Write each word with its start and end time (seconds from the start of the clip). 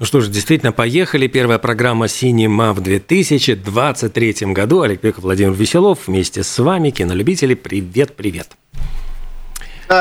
Ну 0.00 0.06
что 0.06 0.20
ж, 0.20 0.28
действительно, 0.28 0.72
поехали. 0.72 1.28
Первая 1.28 1.58
программа 1.58 2.08
«Синема» 2.08 2.72
в 2.72 2.80
2023 2.80 4.52
году. 4.52 4.82
Олег 4.82 5.00
Пеков, 5.00 5.22
Владимир 5.22 5.52
Веселов 5.52 6.08
вместе 6.08 6.42
с 6.42 6.58
вами, 6.58 6.90
кинолюбители. 6.90 7.54
Привет, 7.54 8.16
привет. 8.16 8.48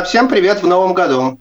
Всем 0.06 0.30
привет 0.30 0.64
в 0.64 0.68
новом 0.68 0.96
году. 0.96 1.40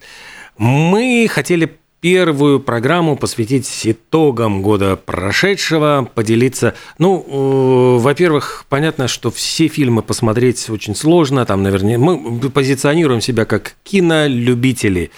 Мы 0.58 1.28
хотели 1.30 1.78
первую 2.02 2.59
программу 2.59 3.16
посвятить 3.16 3.70
итогам 3.84 4.61
года 4.61 4.97
прошедшего, 4.97 6.11
поделиться. 6.12 6.75
Ну, 6.98 7.25
э, 7.25 8.02
во-первых, 8.02 8.65
понятно, 8.69 9.06
что 9.06 9.30
все 9.30 9.69
фильмы 9.69 10.02
посмотреть 10.02 10.69
очень 10.69 10.97
сложно. 10.97 11.47
Там, 11.47 11.62
наверное, 11.62 11.98
мы 11.98 12.41
позиционируем 12.51 13.20
себя 13.20 13.45
как 13.45 13.77
кинолюбители. 13.84 15.12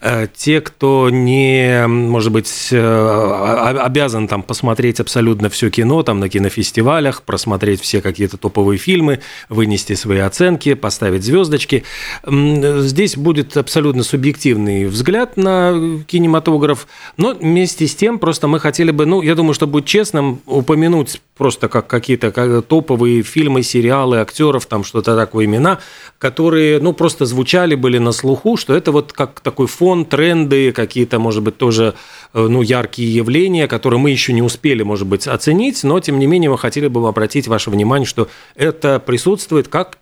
Э, 0.00 0.28
те, 0.32 0.60
кто 0.60 1.10
не, 1.10 1.88
может 1.88 2.30
быть, 2.30 2.68
э, 2.70 3.76
обязан 3.80 4.28
там 4.28 4.44
посмотреть 4.44 5.00
абсолютно 5.00 5.50
все 5.50 5.68
кино, 5.68 6.04
там 6.04 6.20
на 6.20 6.28
кинофестивалях, 6.28 7.24
просмотреть 7.24 7.80
все 7.80 8.00
какие-то 8.00 8.36
топовые 8.36 8.78
фильмы, 8.78 9.18
вынести 9.48 9.94
свои 9.94 10.20
оценки, 10.20 10.74
поставить 10.74 11.24
звездочки. 11.24 11.82
Здесь 12.24 13.16
будет 13.16 13.56
абсолютно 13.56 14.04
субъективный 14.04 14.84
взгляд 14.84 15.36
на 15.36 15.98
кино 16.06 16.19
кинематограф. 16.20 16.86
Но 17.16 17.34
вместе 17.34 17.86
с 17.86 17.94
тем 17.94 18.18
просто 18.18 18.46
мы 18.46 18.60
хотели 18.60 18.90
бы, 18.90 19.06
ну, 19.06 19.22
я 19.22 19.34
думаю, 19.34 19.54
что 19.54 19.66
будет 19.66 19.86
честным, 19.86 20.40
упомянуть 20.46 21.20
просто 21.36 21.68
как 21.68 21.86
какие-то 21.86 22.30
как 22.30 22.66
топовые 22.66 23.22
фильмы, 23.22 23.62
сериалы, 23.62 24.18
актеров, 24.18 24.66
там 24.66 24.84
что-то 24.84 25.16
такое, 25.16 25.46
имена, 25.46 25.78
которые, 26.18 26.80
ну, 26.80 26.92
просто 26.92 27.24
звучали, 27.24 27.74
были 27.74 27.98
на 27.98 28.12
слуху, 28.12 28.56
что 28.56 28.74
это 28.74 28.92
вот 28.92 29.12
как 29.12 29.40
такой 29.40 29.66
фон, 29.66 30.04
тренды, 30.04 30.72
какие-то, 30.72 31.18
может 31.18 31.42
быть, 31.42 31.56
тоже, 31.56 31.94
э, 32.34 32.46
ну, 32.46 32.60
яркие 32.62 33.12
явления, 33.14 33.66
которые 33.66 33.98
мы 33.98 34.10
еще 34.10 34.32
не 34.32 34.42
успели, 34.42 34.82
может 34.82 35.06
быть, 35.06 35.26
оценить, 35.26 35.82
но, 35.82 36.00
тем 36.00 36.18
не 36.18 36.26
менее, 36.26 36.50
мы 36.50 36.58
хотели 36.58 36.88
бы 36.88 37.08
обратить 37.08 37.48
ваше 37.48 37.70
внимание, 37.70 38.06
что 38.06 38.28
это 38.54 39.00
присутствует 39.00 39.68
как 39.68 39.98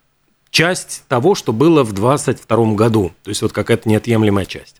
часть 0.50 1.04
того, 1.08 1.34
что 1.34 1.52
было 1.52 1.84
в 1.84 1.92
2022 1.92 2.74
году. 2.74 3.12
То 3.22 3.28
есть 3.28 3.42
вот 3.42 3.52
какая-то 3.52 3.88
неотъемлемая 3.88 4.46
часть. 4.46 4.76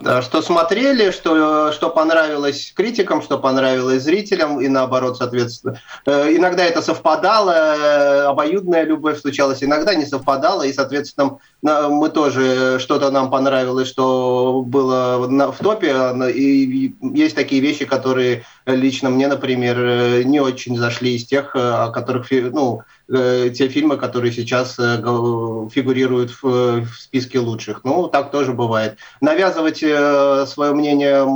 Да, 0.00 0.22
что 0.22 0.42
смотрели, 0.42 1.12
что, 1.12 1.70
что 1.70 1.88
понравилось 1.88 2.72
критикам, 2.74 3.22
что 3.22 3.38
понравилось 3.38 4.02
зрителям, 4.02 4.60
и 4.60 4.66
наоборот, 4.66 5.18
соответственно. 5.18 5.80
Э, 6.04 6.34
иногда 6.34 6.64
это 6.64 6.82
совпадало, 6.82 7.52
э, 7.52 8.20
обоюдная 8.24 8.82
любовь 8.82 9.20
случалась, 9.20 9.62
иногда 9.62 9.94
не 9.94 10.04
совпадало, 10.04 10.64
и, 10.64 10.72
соответственно, 10.72 11.38
мы 11.62 12.08
тоже, 12.08 12.80
что-то 12.80 13.12
нам 13.12 13.30
понравилось, 13.30 13.88
что 13.88 14.62
было 14.66 15.18
в 15.52 15.58
топе, 15.62 15.94
и 16.34 16.92
есть 17.00 17.36
такие 17.36 17.62
вещи, 17.62 17.84
которые 17.84 18.44
лично 18.66 19.10
мне, 19.10 19.28
например, 19.28 19.78
э, 19.78 20.22
не 20.22 20.40
очень 20.40 20.76
зашли 20.76 21.14
из 21.16 21.26
тех, 21.26 21.54
о 21.54 21.90
которых, 21.90 22.30
ну, 22.30 22.82
те 23.06 23.68
фильмы, 23.68 23.98
которые 23.98 24.32
сейчас 24.32 24.76
фигурируют 24.76 26.30
в 26.42 26.86
списке 26.98 27.38
лучших. 27.38 27.84
Ну, 27.84 28.08
так 28.08 28.30
тоже 28.30 28.54
бывает. 28.54 28.96
Навязывать 29.20 29.78
свое 29.80 30.72
мнение 30.72 31.26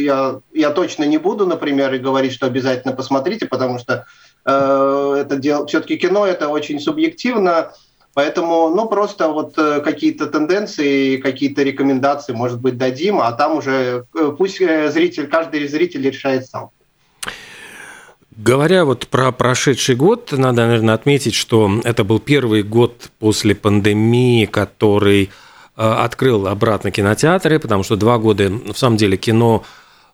я, 0.00 0.40
я 0.54 0.70
точно 0.70 1.04
не 1.04 1.18
буду, 1.18 1.46
например, 1.46 1.92
и 1.92 1.98
говорить, 1.98 2.32
что 2.32 2.46
обязательно 2.46 2.94
посмотрите, 2.94 3.44
потому 3.44 3.78
что 3.78 4.06
э, 4.46 5.16
это 5.20 5.36
дело, 5.36 5.66
все-таки 5.66 5.98
кино 5.98 6.26
это 6.26 6.48
очень 6.48 6.80
субъективно, 6.80 7.72
Поэтому, 8.18 8.70
ну, 8.70 8.88
просто 8.88 9.28
вот 9.28 9.56
э, 9.58 9.80
какие-то 9.80 10.26
тенденции, 10.26 11.18
какие-то 11.18 11.62
рекомендации, 11.62 12.32
может 12.32 12.60
быть, 12.60 12.76
дадим, 12.76 13.20
а 13.20 13.30
там 13.30 13.58
уже 13.58 14.06
э, 14.12 14.32
пусть 14.36 14.60
э, 14.60 14.90
зритель, 14.90 15.28
каждый 15.28 15.68
зритель 15.68 16.02
решает 16.02 16.48
сам. 16.48 16.70
Говоря 18.38 18.84
вот 18.84 19.08
про 19.08 19.32
прошедший 19.32 19.96
год, 19.96 20.30
надо, 20.30 20.64
наверное, 20.64 20.94
отметить, 20.94 21.34
что 21.34 21.80
это 21.82 22.04
был 22.04 22.20
первый 22.20 22.62
год 22.62 23.10
после 23.18 23.56
пандемии, 23.56 24.44
который 24.44 25.30
открыл 25.74 26.46
обратно 26.46 26.92
кинотеатры, 26.92 27.58
потому 27.58 27.82
что 27.82 27.96
два 27.96 28.16
года, 28.18 28.48
в 28.48 28.78
самом 28.78 28.96
деле, 28.96 29.16
кино 29.16 29.64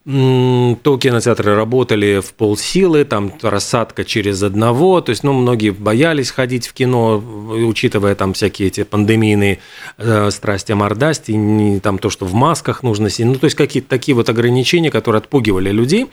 то 0.04 0.98
кинотеатры 1.00 1.54
работали 1.54 2.20
в 2.20 2.34
полсилы, 2.34 3.06
там 3.06 3.32
рассадка 3.40 4.04
через 4.04 4.42
одного, 4.42 5.00
то 5.00 5.08
есть, 5.08 5.24
ну, 5.24 5.32
многие 5.32 5.70
боялись 5.70 6.30
ходить 6.30 6.66
в 6.66 6.74
кино, 6.74 7.16
учитывая 7.16 8.14
там 8.14 8.34
всякие 8.34 8.68
эти 8.68 8.82
пандемийные 8.82 9.60
э, 9.96 10.30
страсти, 10.30 10.72
мордасти, 10.72 11.32
не 11.32 11.80
там 11.80 11.96
то, 11.96 12.10
что 12.10 12.26
в 12.26 12.34
масках 12.34 12.82
нужно 12.82 13.08
сидеть, 13.08 13.32
ну, 13.32 13.34
то 13.36 13.46
есть, 13.46 13.56
какие-то 13.56 13.88
такие 13.88 14.14
вот 14.14 14.28
ограничения, 14.28 14.90
которые 14.90 15.20
отпугивали 15.20 15.70
людей, 15.70 16.08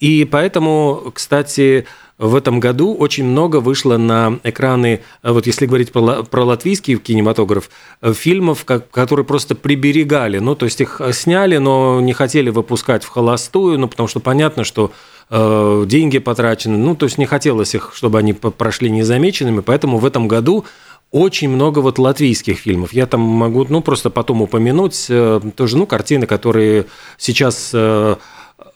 и 0.00 0.24
поэтому, 0.24 1.12
кстати, 1.14 1.86
в 2.16 2.34
этом 2.34 2.60
году 2.60 2.94
очень 2.94 3.24
много 3.24 3.60
вышло 3.60 3.96
на 3.96 4.40
экраны, 4.44 5.00
э, 5.22 5.32
вот 5.32 5.46
если 5.46 5.66
говорить 5.66 5.92
про, 5.92 6.22
про 6.22 6.44
латвийский 6.44 6.96
кинематограф, 6.96 7.70
э, 8.02 8.12
фильмов, 8.12 8.64
которые 8.64 9.24
просто 9.24 9.54
приберегали. 9.54 10.38
Ну, 10.38 10.54
то 10.54 10.66
есть 10.66 10.80
их 10.80 11.00
сняли, 11.12 11.58
но 11.58 12.00
не 12.00 12.12
хотели 12.12 12.50
выпускать 12.50 13.04
в 13.04 13.08
холостую, 13.08 13.78
ну, 13.78 13.88
потому 13.88 14.06
что 14.06 14.20
понятно, 14.20 14.64
что 14.64 14.90
э, 15.30 15.84
деньги 15.86 16.18
потрачены. 16.18 16.76
Ну, 16.76 16.94
то 16.94 17.06
есть 17.06 17.16
не 17.16 17.26
хотелось 17.26 17.74
их, 17.74 17.92
чтобы 17.94 18.18
они 18.18 18.32
прошли 18.32 18.90
незамеченными. 18.90 19.60
Поэтому 19.60 19.98
в 19.98 20.04
этом 20.04 20.28
году 20.28 20.66
очень 21.10 21.48
много 21.48 21.80
вот 21.80 21.98
латвийских 21.98 22.58
фильмов. 22.58 22.92
Я 22.92 23.06
там 23.06 23.20
могу, 23.20 23.66
ну, 23.68 23.80
просто 23.80 24.10
потом 24.10 24.42
упомянуть 24.42 25.06
э, 25.08 25.40
тоже, 25.56 25.76
ну, 25.76 25.86
картины, 25.86 26.26
которые 26.26 26.86
сейчас... 27.16 27.70
Э, 27.72 28.16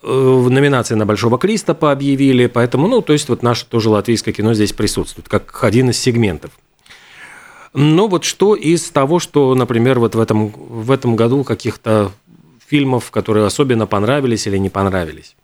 в 0.04 0.50
номинации 0.50 0.94
на 0.94 1.06
Большого 1.06 1.38
Кристопа 1.38 1.90
объявили, 1.90 2.46
поэтому, 2.46 2.88
ну, 2.88 3.00
то 3.00 3.12
есть 3.12 3.28
вот 3.28 3.42
наше 3.42 3.66
тоже 3.66 3.88
латвийское 3.88 4.34
кино 4.34 4.52
здесь 4.52 4.72
присутствует, 4.72 5.28
как 5.28 5.64
один 5.64 5.90
из 5.90 5.98
сегментов. 5.98 6.52
Но 7.72 8.06
вот 8.06 8.24
что 8.24 8.54
из 8.54 8.90
того, 8.90 9.18
что, 9.18 9.54
например, 9.54 9.98
вот 9.98 10.14
в 10.14 10.20
этом, 10.20 10.48
в 10.50 10.90
этом 10.90 11.16
году 11.16 11.42
каких-то 11.42 12.12
фильмов, 12.66 13.10
которые 13.10 13.46
особенно 13.46 13.86
понравились 13.86 14.46
или 14.46 14.58
не 14.58 14.70
понравились? 14.70 15.34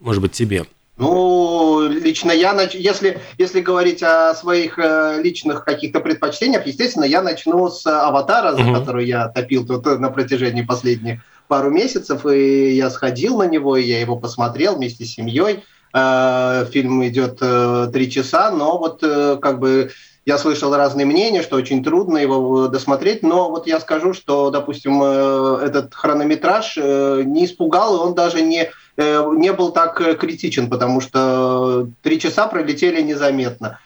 Может 0.00 0.20
быть, 0.20 0.32
тебе? 0.32 0.66
Ну, 0.98 1.86
лично 1.88 2.32
я, 2.32 2.54
нач... 2.54 2.74
если, 2.74 3.20
если 3.36 3.60
говорить 3.60 4.02
о 4.02 4.34
своих 4.34 4.78
э, 4.78 5.20
личных 5.22 5.64
каких-то 5.64 6.00
предпочтениях, 6.00 6.66
естественно, 6.66 7.04
я 7.04 7.20
начну 7.20 7.68
с 7.68 7.86
«Аватара», 7.86 8.54
за 8.54 8.62
угу. 8.62 8.74
который 8.74 9.06
я 9.06 9.28
топил 9.28 9.66
тут 9.66 9.84
на 9.84 10.10
протяжении 10.10 10.62
последних 10.62 11.20
пару 11.48 11.70
месяцев, 11.70 12.24
и 12.26 12.74
я 12.74 12.88
сходил 12.90 13.38
на 13.38 13.44
него, 13.44 13.76
и 13.76 13.84
я 13.84 14.00
его 14.00 14.16
посмотрел 14.16 14.76
вместе 14.76 15.04
с 15.04 15.12
семьей. 15.12 15.62
Э, 15.92 16.66
фильм 16.70 17.06
идет 17.06 17.38
э, 17.40 17.88
три 17.92 18.10
часа, 18.10 18.50
но 18.50 18.78
вот 18.78 19.02
э, 19.02 19.38
как 19.40 19.58
бы 19.58 19.90
я 20.24 20.38
слышал 20.38 20.74
разные 20.74 21.06
мнения, 21.06 21.42
что 21.42 21.56
очень 21.56 21.84
трудно 21.84 22.18
его 22.18 22.68
досмотреть, 22.68 23.22
но 23.22 23.48
вот 23.48 23.66
я 23.66 23.78
скажу, 23.80 24.12
что, 24.12 24.50
допустим, 24.50 25.00
этот 25.00 25.94
хронометраж 25.94 26.76
не 26.76 27.44
испугал, 27.44 27.94
и 27.94 28.00
он 28.00 28.14
даже 28.14 28.42
не, 28.42 28.68
не 28.96 29.52
был 29.52 29.72
так 29.72 29.96
критичен, 30.18 30.70
потому 30.70 31.00
что 31.00 31.88
три 32.02 32.18
часа 32.18 32.46
пролетели 32.46 33.02
незаметно. 33.02 33.78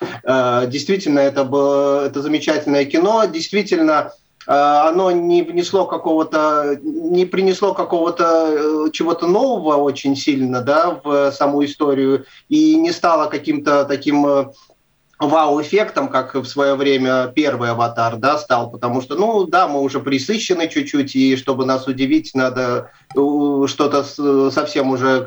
Действительно, 0.66 1.18
это 1.18 1.44
было 1.44 2.06
это 2.06 2.22
замечательное 2.22 2.84
кино, 2.84 3.24
действительно 3.24 4.12
Э, 4.46 4.88
оно 4.88 5.10
не 5.10 5.42
внесло 5.42 5.86
какого-то, 5.86 6.78
не 6.82 7.24
принесло 7.24 7.74
какого-то 7.74 8.86
э, 8.88 8.90
чего-то 8.90 9.26
нового 9.26 9.76
очень 9.76 10.16
сильно, 10.16 10.60
да, 10.60 11.00
в 11.04 11.30
саму 11.30 11.64
историю 11.64 12.24
и 12.48 12.74
не 12.74 12.90
стало 12.90 13.28
каким-то 13.28 13.84
таким 13.84 14.26
э, 14.26 14.46
вау-эффектом, 15.20 16.08
как 16.08 16.34
в 16.34 16.46
свое 16.46 16.74
время 16.74 17.30
первый 17.34 17.70
аватар, 17.70 18.16
да, 18.16 18.38
стал, 18.38 18.70
потому 18.70 19.02
что, 19.02 19.16
ну, 19.16 19.46
да, 19.46 19.68
мы 19.68 19.82
уже 19.82 20.00
присыщены 20.00 20.66
чуть-чуть, 20.66 21.14
и 21.14 21.36
чтобы 21.36 21.66
нас 21.66 21.86
удивить, 21.86 22.30
надо 22.34 22.90
э, 23.14 23.66
что-то 23.66 24.50
совсем 24.50 24.90
уже 24.90 25.22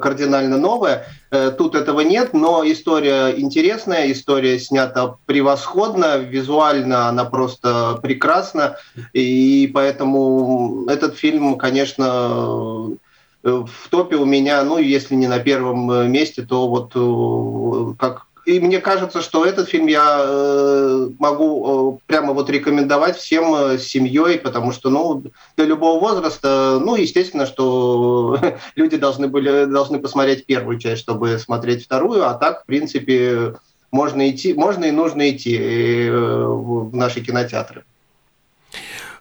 кардинально 0.00 0.56
новое. 0.56 1.06
Э, 1.30 1.50
тут 1.50 1.74
этого 1.74 2.00
нет, 2.00 2.32
но 2.32 2.64
история 2.64 3.34
интересная, 3.36 4.10
история 4.10 4.58
снята 4.58 5.16
превосходно, 5.26 6.16
визуально 6.16 7.08
она 7.08 7.26
просто 7.26 7.98
прекрасна, 8.02 8.78
и 9.12 9.70
поэтому 9.72 10.86
этот 10.88 11.18
фильм, 11.18 11.58
конечно, 11.58 12.96
в 13.42 13.88
топе 13.90 14.16
у 14.16 14.24
меня, 14.24 14.64
ну, 14.64 14.78
если 14.78 15.14
не 15.14 15.28
на 15.28 15.40
первом 15.40 16.10
месте, 16.10 16.42
то 16.42 16.68
вот 16.68 17.96
как 17.98 18.25
и 18.46 18.60
мне 18.60 18.80
кажется, 18.80 19.22
что 19.22 19.44
этот 19.44 19.68
фильм 19.68 19.88
я 19.88 20.18
э, 20.20 21.08
могу 21.18 21.98
э, 21.98 21.98
прямо 22.06 22.32
вот 22.32 22.48
рекомендовать 22.48 23.16
всем 23.16 23.52
э, 23.54 23.78
с 23.78 23.82
семьей, 23.82 24.38
потому 24.38 24.70
что, 24.70 24.88
ну, 24.88 25.24
для 25.56 25.66
любого 25.66 25.98
возраста, 25.98 26.78
ну, 26.80 26.94
естественно, 26.94 27.44
что 27.44 28.38
люди 28.76 28.96
должны 28.96 29.26
были 29.26 29.64
должны 29.64 29.98
посмотреть 29.98 30.46
первую 30.46 30.78
часть, 30.78 31.02
чтобы 31.02 31.38
смотреть 31.40 31.84
вторую, 31.84 32.24
а 32.24 32.34
так, 32.34 32.62
в 32.62 32.66
принципе, 32.66 33.56
можно 33.90 34.30
идти, 34.30 34.54
можно 34.54 34.84
и 34.84 34.92
нужно 34.92 35.28
идти 35.28 36.08
в 36.08 36.94
наши 36.94 37.22
кинотеатры. 37.22 37.84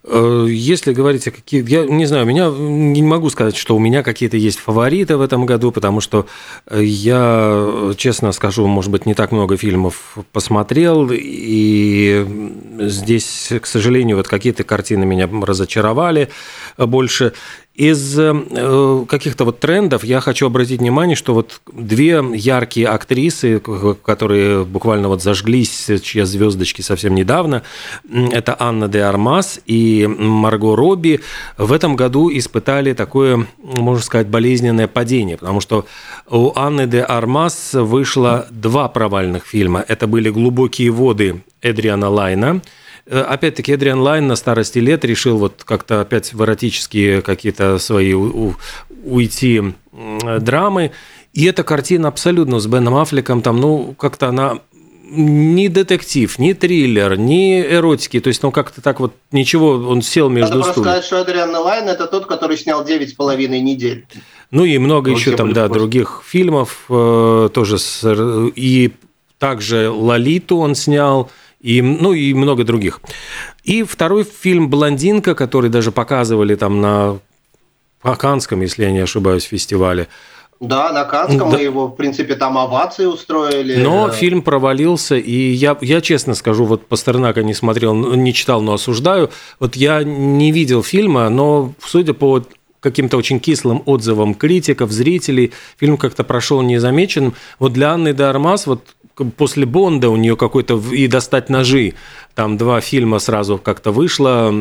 Э, 0.07 0.45
если 0.49 0.93
говорить 0.93 1.27
о 1.27 1.31
каких... 1.31 1.67
Я 1.67 1.85
не 1.85 2.05
знаю, 2.05 2.25
меня 2.25 2.49
не 2.49 3.01
могу 3.01 3.29
сказать, 3.29 3.55
что 3.55 3.75
у 3.75 3.79
меня 3.79 4.03
какие-то 4.03 4.37
есть 4.37 4.59
фавориты 4.59 5.17
в 5.17 5.21
этом 5.21 5.45
году, 5.45 5.71
потому 5.71 5.99
что 5.99 6.27
э, 6.67 6.83
я, 6.83 7.93
честно 7.97 8.31
скажу, 8.31 8.67
может 8.67 8.91
быть, 8.91 9.05
не 9.05 9.15
так 9.15 9.31
много 9.31 9.57
фильмов 9.57 10.17
посмотрел, 10.31 11.09
и 11.11 12.25
здесь, 12.81 13.51
к 13.59 13.65
сожалению, 13.65 14.17
вот 14.17 14.27
какие-то 14.27 14.63
картины 14.63 15.05
меня 15.05 15.27
разочаровали 15.31 16.29
больше. 16.77 17.33
Из 17.75 18.17
э, 18.17 19.05
каких-то 19.09 19.43
вот 19.43 19.59
трендов 19.59 20.05
я 20.05 20.21
хочу 20.21 20.47
обратить 20.47 20.79
внимание, 20.79 21.17
что 21.17 21.33
вот 21.33 21.59
две 21.73 22.23
яркие 22.33 22.87
актрисы, 22.87 23.59
которые 23.59 24.63
буквально 24.63 25.09
вот 25.09 25.21
зажглись, 25.21 25.91
чьи 26.01 26.23
звездочки 26.23 26.81
совсем 26.81 27.15
недавно, 27.15 27.63
это 28.31 28.55
Анна 28.57 28.87
де 28.87 29.01
Армас 29.01 29.59
и 29.65 30.07
Марго 30.07 30.77
Робби, 30.77 31.19
в 31.57 31.73
этом 31.73 31.97
году 31.97 32.29
испытали 32.31 32.93
такое, 32.93 33.45
можно 33.61 34.03
сказать, 34.03 34.27
болезненное 34.27 34.87
падение, 34.87 35.35
потому 35.35 35.59
что 35.59 35.85
у 36.29 36.53
Анны 36.55 36.87
де 36.87 37.01
Армас 37.01 37.73
вышло 37.73 38.47
два 38.51 38.87
провальных 38.87 39.45
фильма. 39.45 39.83
Это 39.85 40.07
были 40.07 40.29
«Глубокие 40.29 40.91
воды» 40.91 41.43
Эдриана 41.61 42.07
Лайна– 42.07 42.61
опять-таки, 43.09 43.73
Эдриан 43.73 43.99
Лайн 43.99 44.27
на 44.27 44.35
старости 44.35 44.79
лет 44.79 45.05
решил 45.05 45.37
вот 45.37 45.63
как-то 45.63 46.01
опять 46.01 46.33
в 46.33 46.43
эротические 46.43 47.21
какие-то 47.21 47.77
свои 47.77 48.13
у, 48.13 48.55
уйти 49.03 49.61
драмы. 50.39 50.91
И 51.33 51.45
эта 51.45 51.63
картина 51.63 52.07
абсолютно 52.07 52.59
с 52.59 52.67
Беном 52.67 52.95
Аффлеком, 52.95 53.41
там, 53.41 53.59
ну, 53.59 53.93
как-то 53.97 54.29
она 54.29 54.59
ни 55.07 55.67
детектив, 55.67 56.39
ни 56.39 56.53
триллер, 56.53 57.17
ни 57.17 57.61
эротики. 57.61 58.19
То 58.19 58.29
есть, 58.29 58.41
ну, 58.41 58.51
как-то 58.51 58.81
так 58.81 58.99
вот 58.99 59.13
ничего, 59.31 59.73
он 59.73 60.01
сел 60.01 60.29
между 60.29 60.53
Надо 60.53 60.63
просто 60.63 60.81
сказать, 60.81 61.05
что 61.05 61.17
Эдриан 61.17 61.55
Лайн– 61.55 61.87
это 61.89 62.07
тот, 62.07 62.25
который 62.25 62.57
снял 62.57 62.83
девять 62.83 63.11
с 63.11 63.13
половиной 63.13 63.59
недель. 63.59 64.07
Ну, 64.49 64.65
и 64.65 64.77
много 64.77 65.11
еще 65.11 65.35
там, 65.35 65.53
да, 65.53 65.67
других 65.67 66.23
фильмов 66.25 66.85
э, 66.89 67.49
тоже. 67.53 67.77
С, 67.77 68.03
и 68.55 68.93
также 69.37 69.89
«Лолиту» 69.91 70.57
он 70.57 70.73
снял– 70.73 71.29
и, 71.65 71.81
ну 71.81 72.13
и 72.13 72.33
много 72.35 72.63
других. 72.63 73.01
И 73.63 73.81
второй 73.81 74.23
фильм 74.23 74.69
«Блондинка», 74.69 75.33
который 75.33 75.71
даже 75.71 75.91
показывали 75.91 76.53
там 76.53 76.79
на 76.79 77.17
Канском, 78.03 78.61
если 78.61 78.83
я 78.83 78.91
не 78.91 78.99
ошибаюсь, 78.99 79.45
фестивале. 79.45 80.07
Да, 80.59 80.91
на 80.91 81.05
Канском 81.05 81.49
да. 81.49 81.57
мы 81.57 81.63
его, 81.63 81.87
в 81.87 81.95
принципе, 81.95 82.35
там 82.35 82.57
овации 82.57 83.05
устроили. 83.05 83.77
Но 83.77 84.11
фильм 84.11 84.43
провалился, 84.43 85.15
и 85.15 85.49
я, 85.51 85.75
я 85.81 86.01
честно 86.01 86.35
скажу, 86.35 86.65
вот 86.65 86.85
Пастернака 86.85 87.41
не 87.41 87.55
смотрел, 87.55 87.95
не 87.95 88.31
читал, 88.31 88.61
но 88.61 88.73
осуждаю. 88.73 89.31
Вот 89.59 89.75
я 89.75 90.03
не 90.03 90.51
видел 90.51 90.83
фильма, 90.83 91.29
но 91.29 91.73
судя 91.83 92.13
по 92.13 92.43
каким-то 92.79 93.17
очень 93.17 93.39
кислым 93.39 93.81
отзывам 93.87 94.35
критиков, 94.35 94.91
зрителей, 94.91 95.51
фильм 95.77 95.97
как-то 95.97 96.23
прошел 96.23 96.61
незамеченным. 96.61 97.33
Вот 97.57 97.73
для 97.73 97.91
Анны 97.93 98.13
Дармас 98.13 98.67
вот 98.67 98.81
после 99.37 99.65
Бонда 99.65 100.09
у 100.09 100.15
нее 100.15 100.35
какой-то 100.35 100.81
и 100.91 101.07
достать 101.07 101.49
ножи. 101.49 101.93
Там 102.33 102.57
два 102.57 102.81
фильма 102.81 103.19
сразу 103.19 103.57
как-то 103.57 103.91
вышло, 103.91 104.53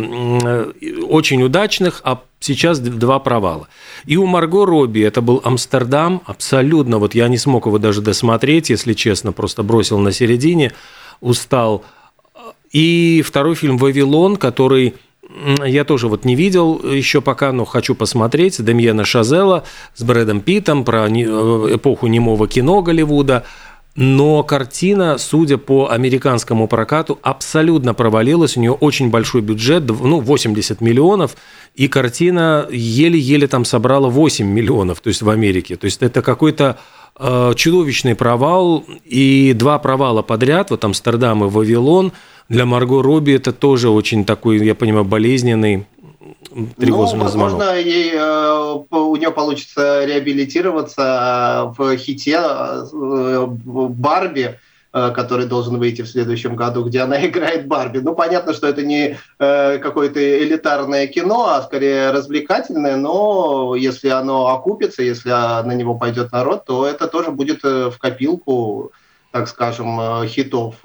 очень 1.09 1.43
удачных, 1.43 2.01
а 2.05 2.23
сейчас 2.41 2.79
два 2.79 3.19
провала. 3.19 3.69
И 4.05 4.17
у 4.17 4.27
Марго 4.27 4.65
Робби 4.65 5.01
это 5.01 5.21
был 5.23 5.41
Амстердам, 5.45 6.23
абсолютно, 6.27 6.99
вот 6.99 7.15
я 7.15 7.29
не 7.29 7.39
смог 7.39 7.67
его 7.67 7.79
даже 7.79 8.01
досмотреть, 8.01 8.71
если 8.71 8.93
честно, 8.93 9.33
просто 9.33 9.63
бросил 9.63 9.99
на 9.99 10.13
середине, 10.13 10.73
устал. 11.21 11.85
И 12.71 13.23
второй 13.27 13.55
фильм 13.55 13.77
«Вавилон», 13.79 14.37
который 14.37 14.95
я 15.65 15.85
тоже 15.85 16.07
вот 16.09 16.25
не 16.25 16.35
видел 16.35 16.81
еще 16.85 17.21
пока, 17.21 17.51
но 17.51 17.65
хочу 17.65 17.95
посмотреть. 17.95 18.63
Демьена 18.63 19.05
Шазела 19.05 19.65
с 19.95 20.03
Брэдом 20.03 20.41
Питом 20.41 20.85
про 20.85 21.09
э, 21.09 21.11
эпоху 21.11 22.07
немого 22.09 22.47
кино 22.47 22.83
Голливуда– 22.83 23.45
но 23.97 24.43
картина, 24.43 25.19
судя 25.19 25.57
по 25.57 25.89
американскому 25.91 26.67
прокату, 26.67 27.19
абсолютно 27.23 27.95
провалилась. 27.95 28.57
У 28.57 28.61
нее 28.61 28.73
очень 28.73 29.11
большой 29.11 29.41
бюджет, 29.41 29.89
ну, 29.89 30.21
80 30.21 30.81
миллионов, 30.81 31.37
и 31.77 31.87
картина 31.87 32.67
еле-еле 32.71 33.47
там 33.47 33.65
собрала 33.65 34.09
8 34.09 34.47
миллионов, 34.47 35.01
то 35.01 35.09
есть 35.09 35.23
в 35.23 35.31
Америке. 35.31 35.77
То 35.77 35.85
есть 35.85 36.03
это 36.03 36.23
какой-то 36.23 36.79
э, 37.19 37.53
чудовищный 37.55 38.17
провал, 38.17 38.85
и 39.05 39.53
два 39.55 39.79
провала 39.79 40.23
подряд, 40.23 40.71
вот 40.71 40.85
Амстердам 40.85 41.45
и 41.45 41.49
Вавилон, 41.49 42.13
для 42.49 42.67
Марго 42.67 43.01
Робби 43.01 43.33
это 43.33 43.53
тоже 43.53 43.91
очень 43.91 44.25
такой, 44.25 44.59
я 44.59 44.75
понимаю, 44.75 45.05
болезненный 45.05 45.87
тревожный 46.77 47.19
ну, 47.19 47.25
возможно, 47.25 47.59
звонок. 47.59 47.85
ей, 47.85 48.13
э, 48.15 48.75
у 48.91 49.17
нее 49.17 49.31
получится 49.31 50.05
реабилитироваться 50.05 51.75
в 51.77 51.97
хите 51.97 52.39
э, 52.39 53.47
Барби, 53.47 54.59
э, 54.93 55.11
который 55.11 55.47
должен 55.47 55.79
выйти 55.79 56.03
в 56.03 56.09
следующем 56.09 56.55
году, 56.55 56.85
где 56.85 57.01
она 57.01 57.25
играет 57.27 57.67
Барби. 57.67 57.99
Ну, 57.99 58.15
понятно, 58.15 58.53
что 58.53 58.69
это 58.69 58.83
не 58.83 59.19
какое-то 59.39 60.21
элитарное 60.21 61.07
кино, 61.07 61.49
а 61.49 61.63
скорее 61.63 62.11
развлекательное, 62.13 62.97
но 62.97 63.75
если 63.77 64.09
оно 64.09 64.49
окупится, 64.49 65.03
если 65.03 65.31
на 65.31 65.73
него 65.73 65.97
пойдет 65.97 66.33
народ, 66.33 66.65
то 66.65 66.87
это 66.87 67.09
тоже 67.09 67.31
будет 67.31 67.63
в 67.63 67.97
копилку 67.99 68.93
так 69.33 69.49
скажем, 69.49 70.25
хитов, 70.29 70.77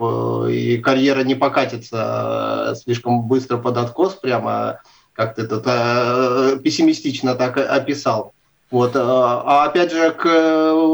и 0.50 0.80
карьера 0.80 1.22
не 1.24 1.36
покатится 1.36 2.74
слишком 2.83 3.27
быстро 3.27 3.57
под 3.57 3.77
откос 3.77 4.15
прямо 4.15 4.80
как 5.19 5.36
ты 5.36 5.45
тут 5.45 5.63
э, 5.66 6.60
пессимистично 6.63 7.36
так 7.36 7.57
описал. 7.57 8.31
Вот. 8.71 8.95
Э, 8.95 9.00
а 9.01 9.66
опять 9.66 9.92
же, 9.92 10.12
к 10.12 10.25
э, 10.25 10.89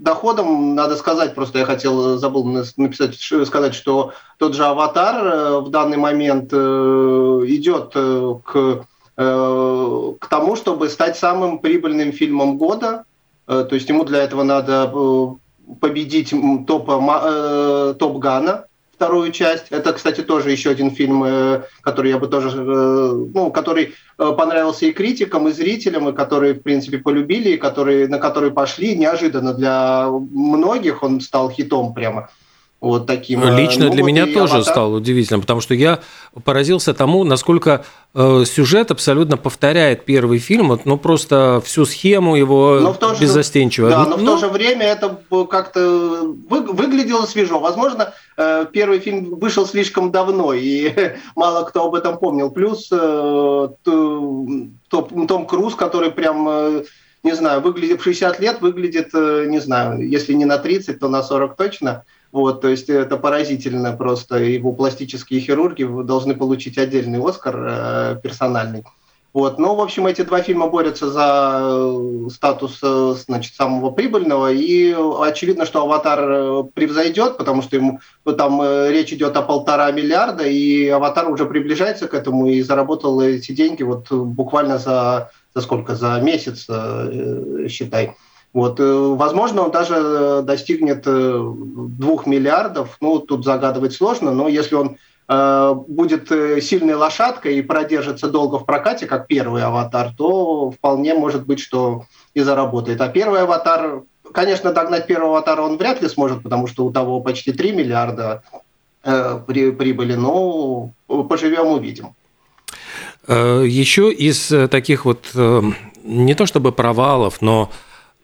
доходам 0.00 0.74
надо 0.74 0.96
сказать, 0.96 1.34
просто 1.34 1.60
я 1.60 1.64
хотел, 1.64 2.18
забыл 2.18 2.44
написать, 2.76 3.18
сказать, 3.46 3.74
что 3.74 4.12
тот 4.36 4.54
же 4.54 4.66
«Аватар» 4.66 5.62
в 5.62 5.70
данный 5.70 5.96
момент 5.96 6.52
идет 6.52 7.94
к, 8.44 8.84
к 9.16 10.26
тому, 10.28 10.56
чтобы 10.56 10.90
стать 10.90 11.16
самым 11.16 11.60
прибыльным 11.60 12.12
фильмом 12.12 12.58
года. 12.58 13.04
То 13.46 13.70
есть 13.70 13.88
ему 13.88 14.04
для 14.04 14.24
этого 14.24 14.42
надо 14.42 14.92
победить 15.80 16.34
топ, 16.66 16.86
топ 17.98 18.18
Гана, 18.18 18.66
вторую 19.02 19.32
часть. 19.32 19.66
Это, 19.70 19.92
кстати, 19.92 20.22
тоже 20.22 20.52
еще 20.52 20.70
один 20.70 20.92
фильм, 20.92 21.24
э, 21.24 21.62
который 21.80 22.12
я 22.12 22.18
бы 22.18 22.28
тоже, 22.28 22.50
э, 22.50 23.12
ну, 23.34 23.50
который 23.50 23.94
э, 24.18 24.32
понравился 24.38 24.86
и 24.86 24.92
критикам, 24.92 25.48
и 25.48 25.52
зрителям, 25.52 26.08
и 26.08 26.12
которые, 26.12 26.54
в 26.54 26.62
принципе, 26.62 26.98
полюбили, 26.98 27.50
и 27.50 27.56
которые, 27.56 28.06
на 28.06 28.18
которые 28.18 28.52
пошли 28.52 28.96
неожиданно 28.96 29.54
для 29.54 30.06
многих. 30.08 31.02
Он 31.02 31.20
стал 31.20 31.50
хитом 31.50 31.94
прямо 31.94 32.28
вот 32.82 33.06
таким. 33.06 33.42
Лично 33.56 33.86
ну, 33.86 33.92
для 33.92 34.02
вот 34.02 34.08
меня 34.08 34.26
тоже 34.26 34.54
аватар... 34.54 34.72
стало 34.72 34.96
удивительным, 34.96 35.40
потому 35.40 35.60
что 35.60 35.72
я 35.72 36.00
поразился 36.44 36.92
тому, 36.92 37.22
насколько 37.22 37.84
э, 38.12 38.44
сюжет 38.44 38.90
абсолютно 38.90 39.36
повторяет 39.36 40.04
первый 40.04 40.38
фильм, 40.38 40.68
вот, 40.68 40.84
ну 40.84 40.98
просто 40.98 41.62
всю 41.64 41.84
схему 41.84 42.34
его 42.34 42.80
но 42.80 42.92
в 42.92 42.98
то 42.98 43.14
же, 43.14 43.20
беззастенчиво. 43.20 43.88
Да, 43.88 44.04
но 44.04 44.16
ну, 44.16 44.16
в 44.16 44.24
то 44.24 44.36
же 44.38 44.48
время 44.48 44.86
это 44.86 45.16
как-то 45.48 46.34
вы, 46.48 46.62
выглядело 46.62 47.24
свежо. 47.24 47.60
Возможно, 47.60 48.12
э, 48.36 48.66
первый 48.72 48.98
фильм 48.98 49.36
вышел 49.36 49.64
слишком 49.64 50.10
давно, 50.10 50.52
и 50.52 50.92
мало 51.36 51.64
кто 51.64 51.86
об 51.86 51.94
этом 51.94 52.18
помнил. 52.18 52.50
Плюс 52.50 52.88
э, 52.90 53.68
Том, 53.84 55.46
Круз, 55.46 55.76
который 55.76 56.10
прям... 56.10 56.48
Э, 56.48 56.82
не 57.24 57.36
знаю, 57.36 57.60
выглядит 57.60 58.00
в 58.00 58.02
60 58.02 58.40
лет, 58.40 58.60
выглядит, 58.60 59.10
э, 59.14 59.46
не 59.46 59.60
знаю, 59.60 60.04
если 60.08 60.32
не 60.32 60.44
на 60.44 60.58
30, 60.58 60.98
то 60.98 61.08
на 61.08 61.22
40 61.22 61.56
точно. 61.56 62.02
Вот, 62.32 62.62
то 62.62 62.68
есть 62.68 62.88
это 62.88 63.18
поразительно 63.18 63.92
просто. 63.92 64.38
Его 64.38 64.72
пластические 64.72 65.40
хирурги 65.40 65.84
должны 65.84 66.34
получить 66.34 66.78
отдельный 66.78 67.20
Оскар 67.22 67.56
э, 67.56 68.20
персональный. 68.22 68.84
Вот. 69.32 69.58
Но, 69.58 69.74
в 69.74 69.80
общем, 69.80 70.06
эти 70.06 70.22
два 70.22 70.42
фильма 70.42 70.68
борются 70.68 71.10
за 71.10 71.60
э, 71.62 72.28
статус 72.30 72.80
э, 72.82 73.14
значит, 73.16 73.54
самого 73.54 73.90
прибыльного, 73.90 74.52
и 74.52 74.94
очевидно, 75.20 75.64
что 75.64 75.82
«Аватар» 75.82 76.20
э, 76.22 76.62
превзойдет, 76.74 77.38
потому 77.38 77.62
что 77.62 77.76
ему, 77.76 78.00
ну, 78.26 78.32
там 78.32 78.62
речь 78.62 79.12
идет 79.12 79.36
о 79.36 79.42
полтора 79.42 79.90
миллиарда, 79.90 80.44
и 80.44 80.86
«Аватар» 80.88 81.30
уже 81.30 81.46
приближается 81.46 82.08
к 82.08 82.14
этому 82.14 82.46
и 82.46 82.60
заработал 82.60 83.22
эти 83.22 83.52
деньги 83.52 83.82
вот 83.82 84.10
буквально 84.10 84.78
за 84.78 85.30
за 85.54 85.60
сколько, 85.60 85.94
за 85.94 86.18
месяц, 86.22 86.66
считай. 87.70 88.14
Вот, 88.52 88.78
возможно, 88.78 89.62
он 89.62 89.70
даже 89.70 90.42
достигнет 90.42 91.04
двух 91.04 92.26
миллиардов. 92.26 92.98
Ну, 93.00 93.18
тут 93.18 93.44
загадывать 93.44 93.94
сложно, 93.94 94.30
но 94.32 94.46
если 94.46 94.74
он 94.74 94.96
будет 95.88 96.28
сильной 96.62 96.94
лошадкой 96.94 97.56
и 97.56 97.62
продержится 97.62 98.28
долго 98.28 98.58
в 98.58 98.66
прокате, 98.66 99.06
как 99.06 99.26
первый 99.26 99.62
аватар, 99.62 100.12
то 100.14 100.70
вполне 100.70 101.14
может 101.14 101.46
быть, 101.46 101.60
что 101.60 102.04
и 102.34 102.40
заработает. 102.40 103.00
А 103.00 103.08
первый 103.08 103.40
аватар 103.40 104.02
Конечно, 104.32 104.72
догнать 104.72 105.06
первого 105.06 105.36
аватара 105.36 105.62
он 105.62 105.76
вряд 105.76 106.00
ли 106.02 106.08
сможет, 106.08 106.42
потому 106.42 106.66
что 106.66 106.84
у 106.84 106.92
того 106.92 107.20
почти 107.20 107.52
3 107.52 107.72
миллиарда 107.72 108.42
э, 109.04 109.40
при, 109.46 109.70
прибыли, 109.70 110.14
но 110.14 110.90
поживем, 111.06 111.66
увидим. 111.66 112.14
Э, 113.28 113.62
Еще 113.66 114.10
из 114.10 114.50
э, 114.50 114.68
таких 114.68 115.04
вот 115.04 115.30
э, 115.34 115.62
не 116.02 116.34
то 116.34 116.46
чтобы 116.46 116.72
провалов, 116.72 117.42
но 117.42 117.70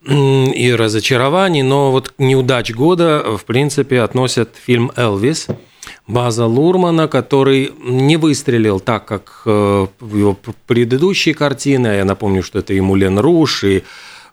и 0.05 0.75
разочарований, 0.75 1.63
но 1.63 1.91
вот 1.91 2.15
неудач 2.19 2.73
года, 2.73 3.37
в 3.37 3.45
принципе, 3.45 4.01
относят 4.01 4.51
фильм 4.65 4.93
«Элвис», 4.97 5.49
База 6.07 6.47
Лурмана, 6.47 7.09
который 7.09 7.73
не 7.83 8.17
выстрелил 8.17 8.81
так, 8.81 9.05
как 9.07 9.43
в 9.45 9.89
его 10.01 10.37
предыдущие 10.67 11.35
картины. 11.35 11.89
Я 11.89 12.05
напомню, 12.05 12.43
что 12.43 12.59
это 12.59 12.75
и 12.75 12.81
Мулен 12.81 13.19
Руш, 13.19 13.65
и 13.65 13.85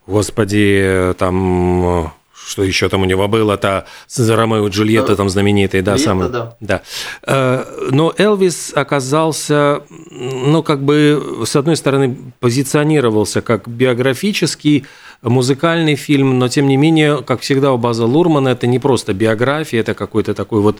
Господи, 0.05 1.13
там 1.17 2.13
что 2.45 2.63
еще 2.63 2.89
там 2.89 3.01
у 3.01 3.05
него 3.05 3.27
было-то 3.27 3.85
с 4.07 4.19
Ромео 4.29 4.67
и 4.67 4.69
Джульетта 4.69 5.09
да. 5.09 5.15
там 5.15 5.29
знаменитый, 5.29 5.81
да, 5.81 5.95
Джульетта, 5.95 6.09
самый. 6.09 6.29
Да. 6.29 6.55
да. 6.59 6.81
Э, 7.23 7.89
но 7.91 8.13
Элвис 8.17 8.71
оказался, 8.75 9.81
ну, 10.11 10.61
как 10.61 10.83
бы, 10.83 11.43
с 11.45 11.55
одной 11.55 11.75
стороны, 11.75 12.15
позиционировался 12.39 13.41
как 13.41 13.67
биографический 13.67 14.85
музыкальный 15.29 15.95
фильм, 15.95 16.39
но, 16.39 16.47
тем 16.47 16.67
не 16.67 16.77
менее, 16.77 17.21
как 17.23 17.41
всегда 17.41 17.73
у 17.73 17.77
База 17.77 18.05
Лурмана, 18.05 18.49
это 18.49 18.67
не 18.67 18.79
просто 18.79 19.13
биография, 19.13 19.81
это 19.81 19.93
какой-то 19.93 20.33
такой 20.33 20.61
вот 20.61 20.77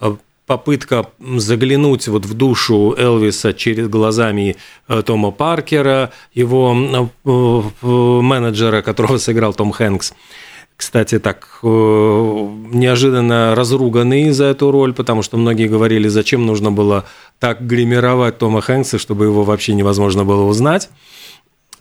э, 0.00 0.16
попытка 0.46 1.06
заглянуть 1.36 2.08
вот 2.08 2.26
в 2.26 2.34
душу 2.34 2.94
Элвиса 2.98 3.52
через 3.54 3.88
глазами 3.88 4.56
э, 4.88 5.02
Тома 5.02 5.30
Паркера, 5.30 6.10
его 6.32 6.74
э, 7.24 7.86
менеджера, 7.86 8.82
которого 8.82 9.18
сыграл 9.18 9.54
Том 9.54 9.70
Хэнкс. 9.70 10.12
Кстати, 10.76 11.20
так 11.20 11.60
неожиданно 11.62 13.54
разруганный 13.54 14.30
за 14.30 14.46
эту 14.46 14.72
роль, 14.72 14.92
потому 14.92 15.22
что 15.22 15.36
многие 15.36 15.68
говорили, 15.68 16.08
зачем 16.08 16.46
нужно 16.46 16.72
было 16.72 17.04
так 17.38 17.64
гримировать 17.64 18.38
Тома 18.38 18.60
Хэнкса, 18.60 18.98
чтобы 18.98 19.26
его 19.26 19.44
вообще 19.44 19.74
невозможно 19.74 20.24
было 20.24 20.42
узнать. 20.42 20.90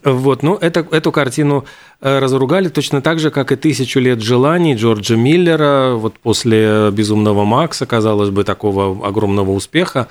Вот, 0.03 0.43
ну, 0.43 0.55
это, 0.55 0.85
эту 0.91 1.11
картину 1.11 1.65
э, 2.01 2.19
разругали 2.19 2.67
точно 2.67 3.01
так 3.01 3.19
же, 3.19 3.31
как 3.31 3.51
и 3.51 3.55
«Тысячу 3.55 3.99
лет 3.99 4.21
желаний» 4.21 4.75
Джорджа 4.75 5.15
Миллера. 5.15 5.93
Вот 5.95 6.19
после 6.19 6.89
«Безумного 6.91 7.45
Макса», 7.45 7.85
казалось 7.85 8.29
бы, 8.29 8.43
такого 8.43 9.07
огромного 9.07 9.51
успеха. 9.51 10.09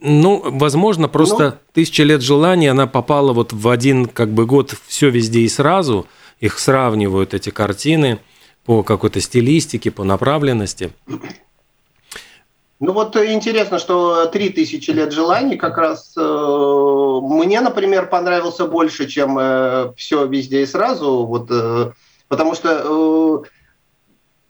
Ну, 0.00 0.42
возможно, 0.44 1.08
просто 1.08 1.44
ну, 1.44 1.52
«Тысяча 1.72 2.02
лет 2.02 2.22
желаний» 2.22 2.66
она 2.66 2.86
попала 2.86 3.32
вот 3.32 3.52
в 3.52 3.68
один 3.68 4.06
как 4.06 4.30
бы 4.30 4.46
год 4.46 4.74
все 4.86 5.08
везде 5.10 5.40
и 5.40 5.48
сразу. 5.48 6.06
Их 6.40 6.58
сравнивают, 6.58 7.34
эти 7.34 7.50
картины, 7.50 8.18
по 8.64 8.82
какой-то 8.82 9.20
стилистике, 9.20 9.90
по 9.90 10.04
направленности. 10.04 10.90
Ну 12.80 12.92
вот 12.92 13.16
интересно, 13.16 13.78
что 13.80 14.26
«Три 14.26 14.50
тысячи 14.50 14.92
лет 14.92 15.12
желаний» 15.12 15.56
как 15.56 15.76
раз 15.78 16.14
э, 16.16 16.20
мне, 16.20 17.60
например, 17.60 18.08
понравился 18.08 18.66
больше, 18.66 19.08
чем 19.08 19.36
э, 19.38 19.92
«Все 19.96 20.26
везде 20.26 20.62
и 20.62 20.66
сразу», 20.66 21.26
вот, 21.26 21.48
э, 21.50 21.90
потому 22.28 22.54
что 22.54 23.42
э, 23.44 23.48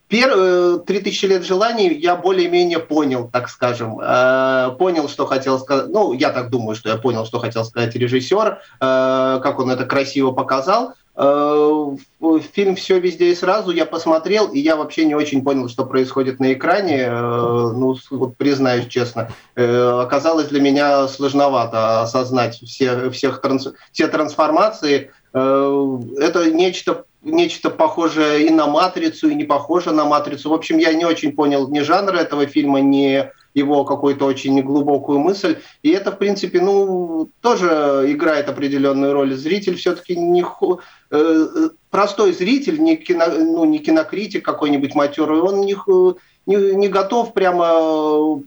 Первые 0.09 0.79
три 0.79 1.01
тысячи 1.01 1.27
лет 1.27 1.45
желаний 1.45 1.93
я 1.93 2.17
более-менее 2.17 2.79
понял, 2.79 3.29
так 3.31 3.51
скажем. 3.51 4.01
Э, 4.01 4.71
понял, 4.79 5.07
что 5.07 5.27
хотел 5.27 5.59
сказать. 5.59 5.91
Ну, 5.91 6.15
я 6.15 6.31
так 6.31 6.49
думаю, 6.49 6.77
что 6.77 6.89
я 6.89 6.97
понял, 6.97 7.27
что 7.27 7.39
хотел 7.39 7.63
сказать 7.67 7.95
режиссер, 7.95 8.59
э, 8.81 9.41
как 9.43 9.59
он 9.59 9.71
это 9.71 9.85
красиво 9.85 10.33
показал. 10.33 10.95
Э, 11.21 11.97
фильм 12.53 12.77
«Все 12.77 13.01
везде 13.01 13.33
и 13.33 13.35
сразу» 13.35 13.73
я 13.73 13.87
посмотрел, 13.87 14.47
и 14.47 14.61
я 14.61 14.77
вообще 14.77 15.05
не 15.05 15.17
очень 15.17 15.43
понял, 15.43 15.69
что 15.69 15.85
происходит 15.85 16.39
на 16.39 16.53
экране. 16.53 17.07
Э, 17.09 17.73
ну, 17.75 17.97
вот 18.11 18.37
признаюсь 18.37 18.87
честно, 18.87 19.33
э, 19.57 20.01
оказалось 20.01 20.47
для 20.47 20.61
меня 20.61 21.09
сложновато 21.09 22.03
осознать 22.03 22.61
все, 22.65 23.11
всех 23.11 23.41
транс, 23.41 23.67
все 23.93 24.07
трансформации. 24.07 25.11
Это 25.33 26.51
нечто 26.51 27.05
нечто 27.23 27.71
похожее 27.71 28.47
и 28.47 28.51
на 28.51 28.67
«Матрицу», 28.67 29.29
и 29.29 29.35
не 29.35 29.45
похоже 29.45 29.93
на 29.93 30.05
«Матрицу». 30.05 30.51
В 30.51 30.55
общем, 30.55 30.79
я 30.79 30.93
не 30.93 31.05
очень 31.05 31.33
понял 31.33 31.69
ни 31.69 31.81
жанра 31.81 32.17
этого 32.17 32.47
фильма, 32.47 32.81
ни 32.81 33.31
его 33.59 33.85
какую-то 33.85 34.25
очень 34.25 34.63
глубокую 34.63 35.19
мысль. 35.19 35.59
И 35.83 35.91
это, 35.91 36.13
в 36.13 36.19
принципе, 36.19 36.61
ну, 36.61 37.31
тоже 37.41 38.05
играет 38.09 38.49
определенную 38.49 39.13
роль. 39.13 39.35
Зритель 39.35 39.77
все-таки 39.77 40.17
не... 40.17 40.45
Э, 41.11 41.69
простой 41.91 42.33
зритель, 42.33 42.81
не, 42.81 42.97
кино, 42.97 43.27
ну, 43.29 43.65
не 43.65 43.79
кинокритик 43.79 44.45
какой-нибудь 44.45 44.95
матерый, 44.95 45.41
он 45.41 45.61
не, 45.61 45.77
не, 46.47 46.75
не 46.75 46.89
готов 46.89 47.35
прямо 47.35 47.67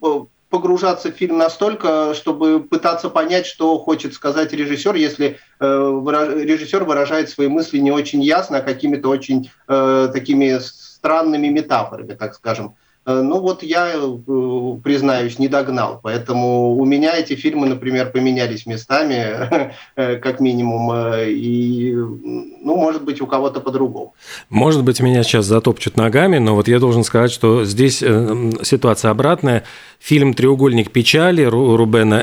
э, 0.02 0.20
погружаться 0.52 1.12
в 1.12 1.16
фильм 1.16 1.38
настолько, 1.38 2.14
чтобы 2.14 2.60
пытаться 2.60 3.10
понять, 3.10 3.48
что 3.48 3.80
хочет 3.80 4.14
сказать 4.14 4.54
режиссер, 4.54 4.96
если 4.96 5.40
э, 5.60 5.66
режиссер 5.66 6.84
выражает 6.84 7.30
свои 7.30 7.48
мысли 7.48 7.80
не 7.80 7.92
очень 7.92 8.22
ясно, 8.22 8.58
а 8.58 8.62
какими-то 8.62 9.10
очень 9.10 9.50
э, 9.68 10.10
такими 10.14 10.60
странными 10.60 11.48
метафорами, 11.48 12.14
так 12.14 12.36
скажем. 12.36 12.76
Э, 13.06 13.22
ну 13.22 13.40
вот 13.40 13.64
я, 13.64 13.92
э, 13.96 14.78
признаюсь, 14.84 15.40
не 15.40 15.48
догнал. 15.48 16.00
Поэтому 16.04 16.76
у 16.76 16.86
меня 16.86 17.18
эти 17.18 17.36
фильмы, 17.36 17.68
например, 17.68 18.12
поменялись 18.12 18.66
местами, 18.66 19.74
э, 19.96 20.18
как 20.18 20.40
минимум. 20.40 20.92
И, 21.28 21.94
ну, 21.94 22.76
может 22.76 23.04
быть, 23.04 23.22
у 23.22 23.28
кого-то 23.28 23.60
по-другому. 23.60 24.14
Может 24.50 24.84
быть, 24.84 25.00
меня 25.02 25.24
сейчас 25.24 25.46
затопчут 25.46 25.98
ногами, 25.98 26.38
но 26.38 26.56
вот 26.56 26.68
я 26.68 26.80
должен 26.80 27.04
сказать, 27.04 27.32
что 27.32 27.66
здесь 27.66 27.98
ситуация 27.98 29.12
обратная. 29.12 29.64
Фильм 30.00 30.34
«Треугольник 30.34 30.92
печали» 30.92 31.44
Рубена 31.44 32.22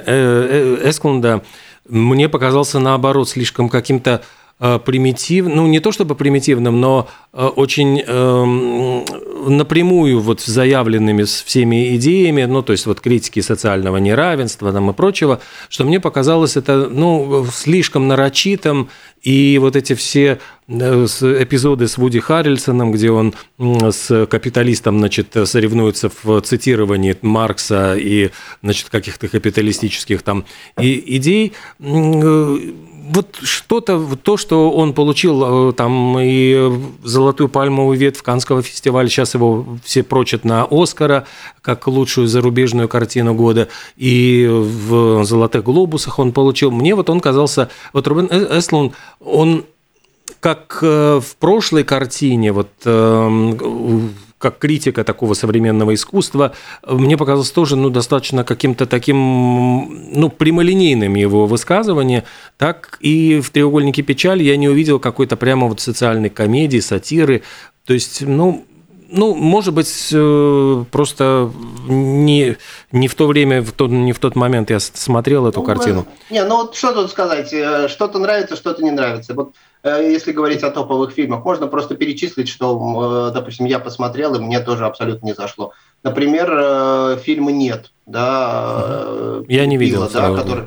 Эсклунда 0.84 1.42
мне 1.88 2.28
показался, 2.28 2.78
наоборот, 2.78 3.28
слишком 3.28 3.68
каким-то 3.68 4.22
примитивным, 4.58 5.56
ну 5.56 5.66
не 5.68 5.80
то 5.80 5.92
чтобы 5.92 6.14
примитивным, 6.16 6.80
но 6.80 7.08
э, 7.32 7.46
очень 7.46 8.02
э, 8.04 9.04
напрямую 9.48 10.20
вот 10.20 10.40
заявленными 10.40 11.22
всеми 11.22 11.94
идеями, 11.96 12.44
ну 12.44 12.62
то 12.62 12.72
есть 12.72 12.86
вот 12.86 13.00
критики 13.00 13.40
социального 13.40 13.98
неравенства 13.98 14.72
там 14.72 14.90
и 14.90 14.92
прочего, 14.94 15.40
что 15.68 15.84
мне 15.84 16.00
показалось 16.00 16.56
это 16.56 16.88
ну 16.90 17.46
слишком 17.52 18.08
нарочитым, 18.08 18.88
и 19.22 19.58
вот 19.60 19.76
эти 19.76 19.94
все 19.94 20.38
эпизоды 20.68 21.88
с 21.88 21.96
Вуди 21.96 22.20
Харрельсоном, 22.20 22.92
где 22.92 23.10
он 23.10 23.34
с 23.58 24.26
капиталистом, 24.26 24.98
значит, 24.98 25.34
соревнуется 25.44 26.10
в 26.22 26.40
цитировании 26.42 27.16
Маркса 27.22 27.96
и, 27.96 28.30
значит, 28.62 28.90
каких-то 28.90 29.28
капиталистических 29.28 30.22
там 30.22 30.44
идей, 30.76 31.54
вот 33.08 33.38
что-то, 33.42 34.16
то, 34.16 34.36
что 34.36 34.70
он 34.70 34.92
получил 34.92 35.70
э, 35.70 35.72
там 35.72 36.18
и 36.18 36.70
золотую 37.02 37.48
пальмовую 37.48 37.98
ветвь 37.98 38.22
Канского 38.22 38.62
фестиваля, 38.62 39.08
сейчас 39.08 39.34
его 39.34 39.66
все 39.84 40.02
прочат 40.02 40.44
на 40.44 40.66
Оскара 40.70 41.26
как 41.62 41.86
лучшую 41.86 42.28
зарубежную 42.28 42.88
картину 42.88 43.34
года, 43.34 43.68
и 43.96 44.46
в 44.48 45.24
«Золотых 45.24 45.64
глобусах» 45.64 46.18
он 46.18 46.32
получил. 46.32 46.70
Мне 46.70 46.94
вот 46.94 47.10
он 47.10 47.20
казался, 47.20 47.70
вот 47.92 48.06
Рубен 48.06 48.28
э, 48.30 48.58
Эслун, 48.58 48.92
он 49.20 49.64
как 50.40 50.78
э, 50.82 51.20
в 51.20 51.36
прошлой 51.36 51.84
картине, 51.84 52.52
вот 52.52 52.68
эм, 52.84 54.14
как 54.38 54.58
критика 54.58 55.04
такого 55.04 55.34
современного 55.34 55.94
искусства, 55.94 56.52
мне 56.86 57.16
показалось 57.16 57.50
тоже 57.50 57.76
ну, 57.76 57.90
достаточно 57.90 58.44
каким-то 58.44 58.86
таким 58.86 60.12
ну, 60.12 60.30
прямолинейным 60.30 61.14
его 61.14 61.46
высказывание, 61.46 62.24
так 62.56 62.98
и 63.00 63.40
в 63.40 63.50
«Треугольнике 63.50 64.02
печали» 64.02 64.44
я 64.44 64.56
не 64.56 64.68
увидел 64.68 65.00
какой-то 65.00 65.36
прямо 65.36 65.66
вот 65.66 65.80
социальной 65.80 66.30
комедии, 66.30 66.78
сатиры. 66.78 67.42
То 67.84 67.94
есть, 67.94 68.22
ну, 68.22 68.64
ну, 69.10 69.34
может 69.34 69.74
быть, 69.74 70.10
э, 70.12 70.84
просто 70.90 71.50
не, 71.88 72.56
не 72.92 73.08
в 73.08 73.14
то 73.14 73.26
время, 73.26 73.62
в 73.62 73.72
тот, 73.72 73.90
не 73.90 74.12
в 74.12 74.18
тот 74.18 74.36
момент 74.36 74.70
я 74.70 74.80
смотрел 74.80 75.46
эту 75.46 75.60
ну, 75.60 75.66
картину. 75.66 76.06
Не, 76.30 76.44
ну 76.44 76.58
вот 76.58 76.76
что 76.76 76.92
тут 76.92 77.10
сказать, 77.10 77.52
э, 77.52 77.88
что-то 77.88 78.18
нравится, 78.18 78.54
что-то 78.54 78.82
не 78.82 78.90
нравится. 78.90 79.34
Вот 79.34 79.54
если 79.84 80.32
говорить 80.32 80.62
о 80.62 80.70
топовых 80.70 81.12
фильмах, 81.12 81.44
можно 81.44 81.66
просто 81.68 81.94
перечислить, 81.94 82.48
что, 82.48 83.28
э, 83.28 83.34
допустим, 83.34 83.66
я 83.66 83.78
посмотрел, 83.78 84.34
и 84.34 84.40
мне 84.40 84.60
тоже 84.60 84.86
абсолютно 84.86 85.26
не 85.26 85.34
зашло. 85.34 85.72
Например, 86.02 86.50
э, 86.52 87.18
фильма 87.22 87.52
«Нет», 87.52 87.92
да. 88.06 89.42
Я 89.48 89.66
не 89.66 89.76
видел. 89.76 90.08
да, 90.12 90.34
который, 90.34 90.64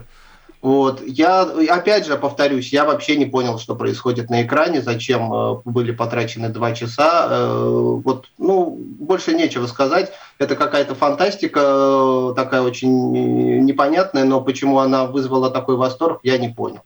Вот. 0.61 1.01
Я, 1.05 1.41
опять 1.41 2.05
же, 2.05 2.15
повторюсь, 2.17 2.71
я 2.71 2.85
вообще 2.85 3.17
не 3.17 3.25
понял, 3.25 3.57
что 3.57 3.75
происходит 3.75 4.29
на 4.29 4.43
экране, 4.43 4.81
зачем 4.81 5.33
э, 5.33 5.55
были 5.65 5.91
потрачены 5.91 6.49
два 6.49 6.73
часа. 6.73 7.27
Э, 7.29 7.99
вот, 8.03 8.27
ну, 8.37 8.77
больше 8.79 9.33
нечего 9.33 9.65
сказать. 9.65 10.11
Это 10.37 10.55
какая-то 10.55 10.93
фантастика 10.93 11.61
э, 11.63 12.33
такая 12.35 12.61
очень 12.61 13.65
непонятная, 13.65 14.23
но 14.23 14.39
почему 14.39 14.79
она 14.79 15.05
вызвала 15.05 15.49
такой 15.49 15.77
восторг, 15.77 16.19
я 16.23 16.37
не 16.37 16.49
понял. 16.49 16.81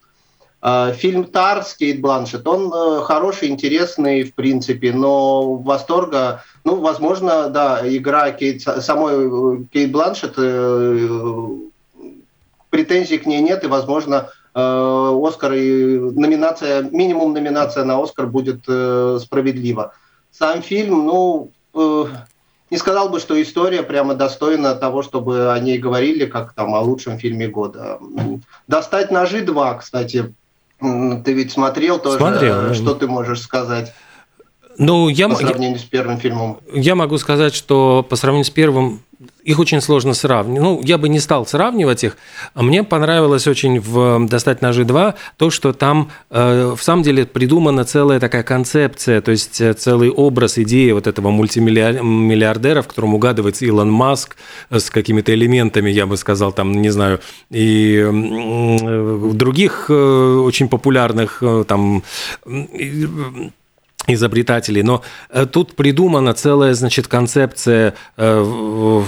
Фильм 0.95 1.25
«Тар» 1.25 1.63
с 1.63 1.75
Кейт 1.75 2.01
Бланшет, 2.01 2.47
он 2.47 3.03
хороший, 3.03 3.49
интересный, 3.49 4.23
в 4.23 4.33
принципе, 4.33 4.93
но 4.93 5.57
восторга, 5.57 6.43
ну, 6.63 6.77
возможно, 6.77 7.49
да, 7.49 7.81
игра 7.83 8.31
Кейт, 8.31 8.61
самой 8.61 9.67
Кейт 9.67 9.91
Бланшет 9.91 10.35
претензий 12.75 13.19
к 13.19 13.25
ней 13.25 13.41
нет, 13.41 13.63
и, 13.63 13.67
возможно, 13.67 14.29
э, 14.53 15.19
Оскар 15.23 15.53
и 15.53 15.97
номинация, 15.97 16.81
минимум 16.83 17.31
номинация 17.33 17.85
на 17.85 18.03
Оскар 18.03 18.27
будет 18.27 18.65
э, 18.67 19.17
справедлива. 19.21 19.93
Сам 20.31 20.61
фильм, 20.61 21.05
ну, 21.05 21.51
э, 21.73 22.05
не 22.69 22.77
сказал 22.77 23.07
бы, 23.07 23.21
что 23.21 23.41
история 23.41 23.81
прямо 23.81 24.13
достойна 24.13 24.75
того, 24.75 25.03
чтобы 25.03 25.53
о 25.53 25.59
ней 25.59 25.77
говорили, 25.77 26.25
как 26.25 26.51
там 26.51 26.75
о 26.75 26.81
лучшем 26.81 27.17
фильме 27.17 27.47
года. 27.47 27.99
«Достать 28.67 29.09
ножи 29.09 29.41
2», 29.41 29.79
кстати, 29.79 30.33
ты 30.79 31.33
ведь 31.33 31.51
смотрел 31.51 31.99
тоже. 31.99 32.17
Смотрел. 32.17 32.73
Что 32.73 32.95
ты 32.95 33.07
можешь 33.07 33.41
сказать? 33.41 33.93
Ну, 34.77 35.07
я, 35.07 35.29
по 35.29 35.35
сравнению 35.35 35.79
с 35.79 35.83
первым 35.83 36.17
фильмом. 36.17 36.59
Я 36.73 36.95
могу 36.95 37.17
сказать, 37.17 37.55
что 37.55 38.05
по 38.07 38.15
сравнению 38.15 38.45
с 38.45 38.49
первым 38.49 39.01
их 39.43 39.59
очень 39.59 39.81
сложно 39.81 40.13
сравнивать. 40.13 40.61
Ну, 40.61 40.81
я 40.83 40.97
бы 40.97 41.07
не 41.09 41.19
стал 41.19 41.45
сравнивать 41.45 42.03
их. 42.03 42.17
А 42.53 42.63
мне 42.63 42.83
понравилось 42.83 43.47
очень 43.47 43.79
в 43.79 44.27
«Достать 44.27 44.61
ножи 44.61 44.83
2» 44.83 45.13
то, 45.37 45.49
что 45.49 45.73
там 45.73 46.09
э, 46.29 46.73
в 46.75 46.83
самом 46.83 47.03
деле 47.03 47.25
придумана 47.25 47.85
целая 47.85 48.19
такая 48.19 48.43
концепция, 48.43 49.21
то 49.21 49.31
есть 49.31 49.61
э, 49.61 49.73
целый 49.73 50.09
образ, 50.09 50.57
идеи 50.57 50.91
вот 50.91 51.07
этого 51.07 51.29
мультимиллиардера, 51.29 52.81
в 52.81 52.87
котором 52.87 53.13
угадывается 53.13 53.65
Илон 53.65 53.91
Маск 53.91 54.35
э, 54.69 54.79
с 54.79 54.89
какими-то 54.89 55.33
элементами, 55.33 55.89
я 55.89 56.05
бы 56.05 56.17
сказал, 56.17 56.51
там, 56.51 56.73
не 56.73 56.89
знаю, 56.89 57.19
и 57.51 58.03
э, 58.05 59.31
других 59.33 59.89
очень 59.89 60.67
популярных 60.67 61.43
там 61.67 62.03
изобретателей, 64.07 64.83
но 64.83 65.03
э, 65.29 65.45
тут 65.45 65.75
придумана 65.75 66.33
целая, 66.33 66.73
значит, 66.73 67.07
концепция 67.07 67.95
э, 68.17 69.03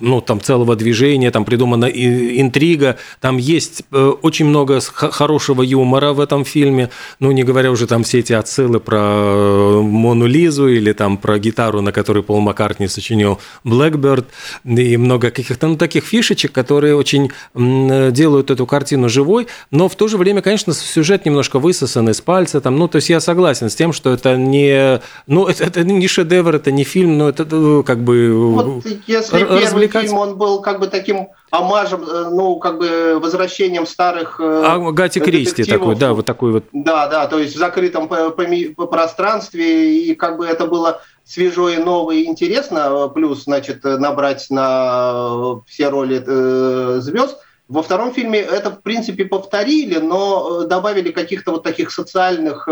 ну, 0.00 0.20
там 0.20 0.40
целого 0.40 0.76
движения, 0.76 1.30
там 1.30 1.44
придумана 1.44 1.86
интрига, 1.86 2.96
там 3.20 3.36
есть 3.36 3.82
э, 3.90 4.12
очень 4.22 4.46
много 4.46 4.80
хорошего 4.80 5.62
юмора 5.62 6.12
в 6.12 6.20
этом 6.20 6.44
фильме, 6.44 6.90
ну, 7.20 7.32
не 7.32 7.42
говоря 7.42 7.70
уже 7.70 7.86
там 7.86 8.04
все 8.04 8.20
эти 8.20 8.32
отсылы 8.32 8.80
про 8.80 8.98
э, 8.98 9.80
Мону 9.82 10.26
Лизу 10.26 10.68
или 10.68 10.92
там 10.92 11.16
про 11.16 11.38
гитару, 11.38 11.80
на 11.80 11.92
которой 11.92 12.22
Пол 12.22 12.40
Маккартни 12.40 12.88
сочинил 12.88 13.38
Blackbird, 13.64 14.26
и 14.64 14.96
много 14.96 15.30
каких-то, 15.30 15.66
ну, 15.66 15.76
таких 15.76 16.04
фишечек, 16.04 16.52
которые 16.52 16.96
очень 16.96 17.30
делают 17.54 18.50
эту 18.50 18.66
картину 18.66 19.08
живой, 19.08 19.48
но 19.70 19.88
в 19.88 19.96
то 19.96 20.08
же 20.08 20.16
время, 20.16 20.42
конечно, 20.42 20.72
сюжет 20.72 21.26
немножко 21.26 21.58
высосан 21.58 22.08
из 22.08 22.20
пальца, 22.20 22.60
там, 22.60 22.78
ну, 22.78 22.88
то 22.88 22.96
есть 22.96 23.10
я 23.10 23.20
согласен 23.20 23.70
с 23.70 23.74
тем, 23.74 23.92
что 23.92 24.12
это 24.12 24.36
не, 24.36 25.00
ну, 25.26 25.46
это, 25.46 25.64
это 25.64 25.84
не 25.84 26.06
шедевр, 26.08 26.56
это 26.56 26.70
не 26.70 26.84
фильм, 26.84 27.18
но 27.18 27.28
это 27.28 27.46
э, 27.50 27.82
как 27.84 28.02
бы... 28.02 28.32
Вот 28.32 28.84
если 29.06 29.71
развлекать. 29.72 30.02
фильм, 30.06 30.18
он 30.18 30.36
был 30.36 30.60
как 30.60 30.80
бы 30.80 30.86
таким 30.86 31.28
омажем, 31.50 32.02
э, 32.02 32.30
ну, 32.30 32.56
как 32.56 32.78
бы 32.78 33.18
возвращением 33.20 33.86
старых 33.86 34.40
э, 34.40 34.62
А 34.64 34.78
Гати 34.92 35.20
Кристи 35.20 35.64
такой, 35.64 35.96
да, 35.96 36.12
вот 36.12 36.26
такой 36.26 36.52
вот. 36.52 36.64
Да, 36.72 37.06
да, 37.08 37.26
то 37.26 37.38
есть 37.38 37.54
в 37.54 37.58
закрытом 37.58 38.08
пространстве, 38.08 39.96
и 39.98 40.14
как 40.14 40.38
бы 40.38 40.46
это 40.46 40.66
было 40.66 41.00
свежо 41.24 41.68
и 41.68 41.76
ново 41.78 42.12
и 42.12 42.26
интересно, 42.26 43.10
плюс, 43.14 43.44
значит, 43.44 43.84
набрать 43.84 44.46
на 44.50 45.60
все 45.66 45.88
роли 45.88 46.22
э, 46.26 46.98
звезд. 47.00 47.38
Во 47.68 47.82
втором 47.82 48.12
фильме 48.12 48.38
это, 48.40 48.70
в 48.70 48.82
принципе, 48.82 49.24
повторили, 49.24 49.98
но 49.98 50.64
добавили 50.64 51.10
каких-то 51.10 51.52
вот 51.52 51.62
таких 51.62 51.90
социальных 51.90 52.68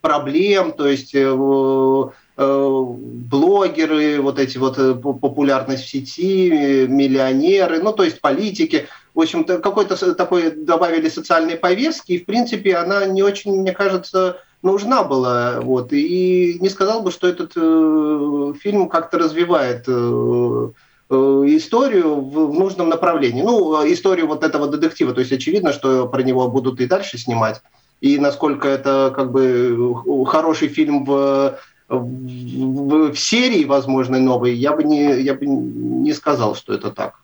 проблем, 0.00 0.72
то 0.72 0.86
есть 0.86 1.14
Э, 1.14 2.10
блогеры, 2.36 4.20
вот 4.20 4.38
эти 4.38 4.58
вот 4.58 4.78
э, 4.78 4.94
популярность 4.94 5.84
в 5.84 5.88
сети, 5.88 6.86
миллионеры, 6.88 7.80
ну, 7.80 7.92
то 7.92 8.02
есть 8.02 8.20
политики. 8.20 8.86
В 9.14 9.20
общем-то, 9.20 9.58
какой-то 9.58 10.14
такой 10.14 10.50
добавили 10.50 11.08
социальной 11.08 11.56
повестки, 11.56 12.12
и, 12.12 12.18
в 12.18 12.26
принципе, 12.26 12.76
она 12.76 13.06
не 13.06 13.22
очень, 13.22 13.60
мне 13.60 13.72
кажется, 13.72 14.38
нужна 14.62 15.04
была. 15.04 15.60
Вот. 15.60 15.92
И 15.92 16.58
не 16.60 16.68
сказал 16.68 17.02
бы, 17.02 17.12
что 17.12 17.28
этот 17.28 17.52
э, 17.54 18.54
фильм 18.60 18.88
как-то 18.88 19.18
развивает 19.18 19.84
э, 19.86 20.70
э, 21.10 21.14
историю 21.14 22.16
в, 22.16 22.50
в 22.50 22.54
нужном 22.54 22.88
направлении. 22.88 23.42
Ну, 23.42 23.74
историю 23.92 24.26
вот 24.26 24.42
этого 24.42 24.66
детектива. 24.66 25.12
То 25.12 25.20
есть 25.20 25.32
очевидно, 25.32 25.72
что 25.72 26.08
про 26.08 26.22
него 26.22 26.48
будут 26.48 26.80
и 26.80 26.86
дальше 26.86 27.18
снимать. 27.18 27.62
И 28.00 28.18
насколько 28.18 28.66
это 28.66 29.12
как 29.14 29.30
бы 29.30 29.94
хороший 30.26 30.68
фильм 30.68 31.04
в 31.04 31.58
в, 31.88 33.12
в 33.12 33.18
серии, 33.18 33.64
возможно, 33.64 34.18
новой, 34.18 34.54
я 34.54 34.72
бы, 34.72 34.84
не, 34.84 35.20
я 35.20 35.34
бы 35.34 35.46
не 35.46 36.12
сказал, 36.12 36.54
что 36.54 36.74
это 36.74 36.90
так. 36.90 37.14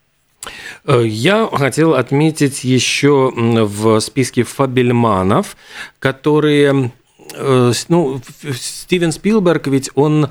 Э, 0.84 1.02
я 1.04 1.48
хотел 1.52 1.94
отметить 1.94 2.64
еще 2.64 3.32
в 3.34 4.00
списке 4.00 4.42
фабельманов, 4.42 5.56
которые, 5.98 6.92
э, 7.34 7.72
ну, 7.88 8.20
Стивен 8.54 9.12
Спилберг, 9.12 9.66
ведь 9.66 9.90
он 9.94 10.26
э, 10.26 10.28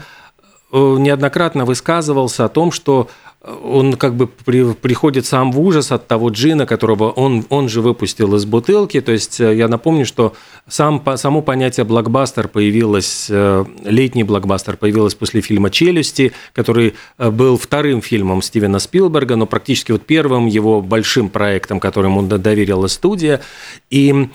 неоднократно 0.71 1.65
высказывался 1.65 2.45
о 2.45 2.49
том, 2.49 2.71
что 2.71 3.09
он 3.41 3.93
как 3.93 4.15
бы 4.15 4.27
при, 4.27 4.73
приходит 4.73 5.25
сам 5.25 5.53
в 5.53 5.59
ужас 5.61 5.93
от 5.93 6.07
того 6.07 6.29
джина, 6.29 6.65
которого 6.65 7.09
он, 7.09 7.45
он 7.47 7.69
же 7.69 7.81
выпустил 7.81 8.35
из 8.35 8.45
бутылки. 8.45 8.99
То 8.99 9.13
есть 9.13 9.39
э, 9.39 9.55
я 9.55 9.69
напомню, 9.69 10.05
что 10.05 10.33
сам, 10.67 11.01
само 11.15 11.41
понятие 11.41 11.85
блокбастер 11.85 12.49
появилось, 12.49 13.27
э, 13.29 13.63
летний 13.85 14.25
блокбастер 14.25 14.75
появилось 14.75 15.15
после 15.15 15.39
фильма 15.39 15.69
«Челюсти», 15.69 16.33
который 16.51 16.95
э, 17.17 17.29
был 17.31 17.57
вторым 17.57 18.01
фильмом 18.01 18.41
Стивена 18.41 18.77
Спилберга, 18.79 19.37
но 19.37 19.45
практически 19.45 19.93
вот 19.93 20.01
первым 20.01 20.45
его 20.45 20.81
большим 20.81 21.29
проектом, 21.29 21.79
которым 21.79 22.17
он 22.17 22.27
доверила 22.27 22.87
студия. 22.87 23.39
И 23.89 24.29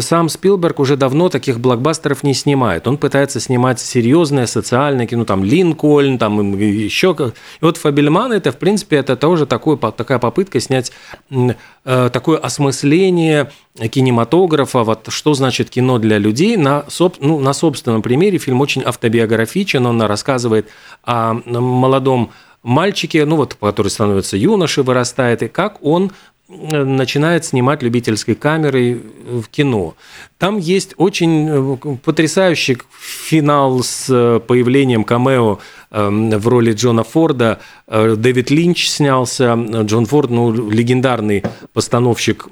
сам 0.00 0.28
Спилберг 0.28 0.80
уже 0.80 0.96
давно 0.96 1.28
таких 1.28 1.60
блокбастеров 1.60 2.24
не 2.24 2.34
снимает. 2.34 2.88
Он 2.88 2.98
пытается 2.98 3.38
снимать 3.38 3.78
серьезное 3.78 4.46
социальное 4.46 5.06
кино, 5.06 5.24
там 5.24 5.44
Линкольн, 5.44 6.18
там 6.18 6.58
еще. 6.58 7.14
И 7.60 7.64
вот 7.64 7.76
Фабельман 7.76 8.32
это, 8.32 8.47
в 8.52 8.56
принципе, 8.56 8.96
это 8.96 9.16
тоже 9.16 9.46
такой, 9.46 9.76
такая 9.78 10.18
попытка 10.18 10.60
снять 10.60 10.92
э, 11.30 12.10
такое 12.12 12.38
осмысление 12.38 13.50
кинематографа, 13.90 14.82
вот 14.82 15.06
что 15.08 15.34
значит 15.34 15.70
кино 15.70 15.98
для 15.98 16.18
людей 16.18 16.56
на, 16.56 16.84
соб, 16.88 17.16
ну, 17.20 17.38
на 17.38 17.52
собственном 17.52 18.02
примере. 18.02 18.38
Фильм 18.38 18.60
очень 18.60 18.82
автобиографичен, 18.82 19.86
он 19.86 20.02
рассказывает 20.02 20.68
о 21.04 21.34
молодом 21.44 22.30
мальчике, 22.62 23.24
ну 23.24 23.36
вот, 23.36 23.54
который 23.54 23.88
становится 23.88 24.36
юношей, 24.36 24.84
вырастает, 24.84 25.42
и 25.42 25.48
как 25.48 25.82
он 25.82 26.12
начинает 26.48 27.44
снимать 27.44 27.82
любительской 27.82 28.34
камерой 28.34 28.94
в 28.94 29.48
кино. 29.48 29.94
Там 30.38 30.58
есть 30.58 30.94
очень 30.96 31.48
э, 31.48 31.96
потрясающий 32.04 32.78
финал 33.00 33.82
с 33.82 34.06
появлением 34.46 35.04
камео 35.04 35.58
Эм, 35.90 36.28
в 36.30 36.46
роли 36.48 36.72
Джона 36.72 37.02
Форда. 37.02 37.60
Э, 37.86 38.14
Дэвид 38.14 38.50
Линч 38.50 38.90
снялся. 38.90 39.54
Джон 39.54 40.04
Форд, 40.04 40.28
ну, 40.28 40.52
легендарный 40.52 41.42
постановщик 41.72 42.46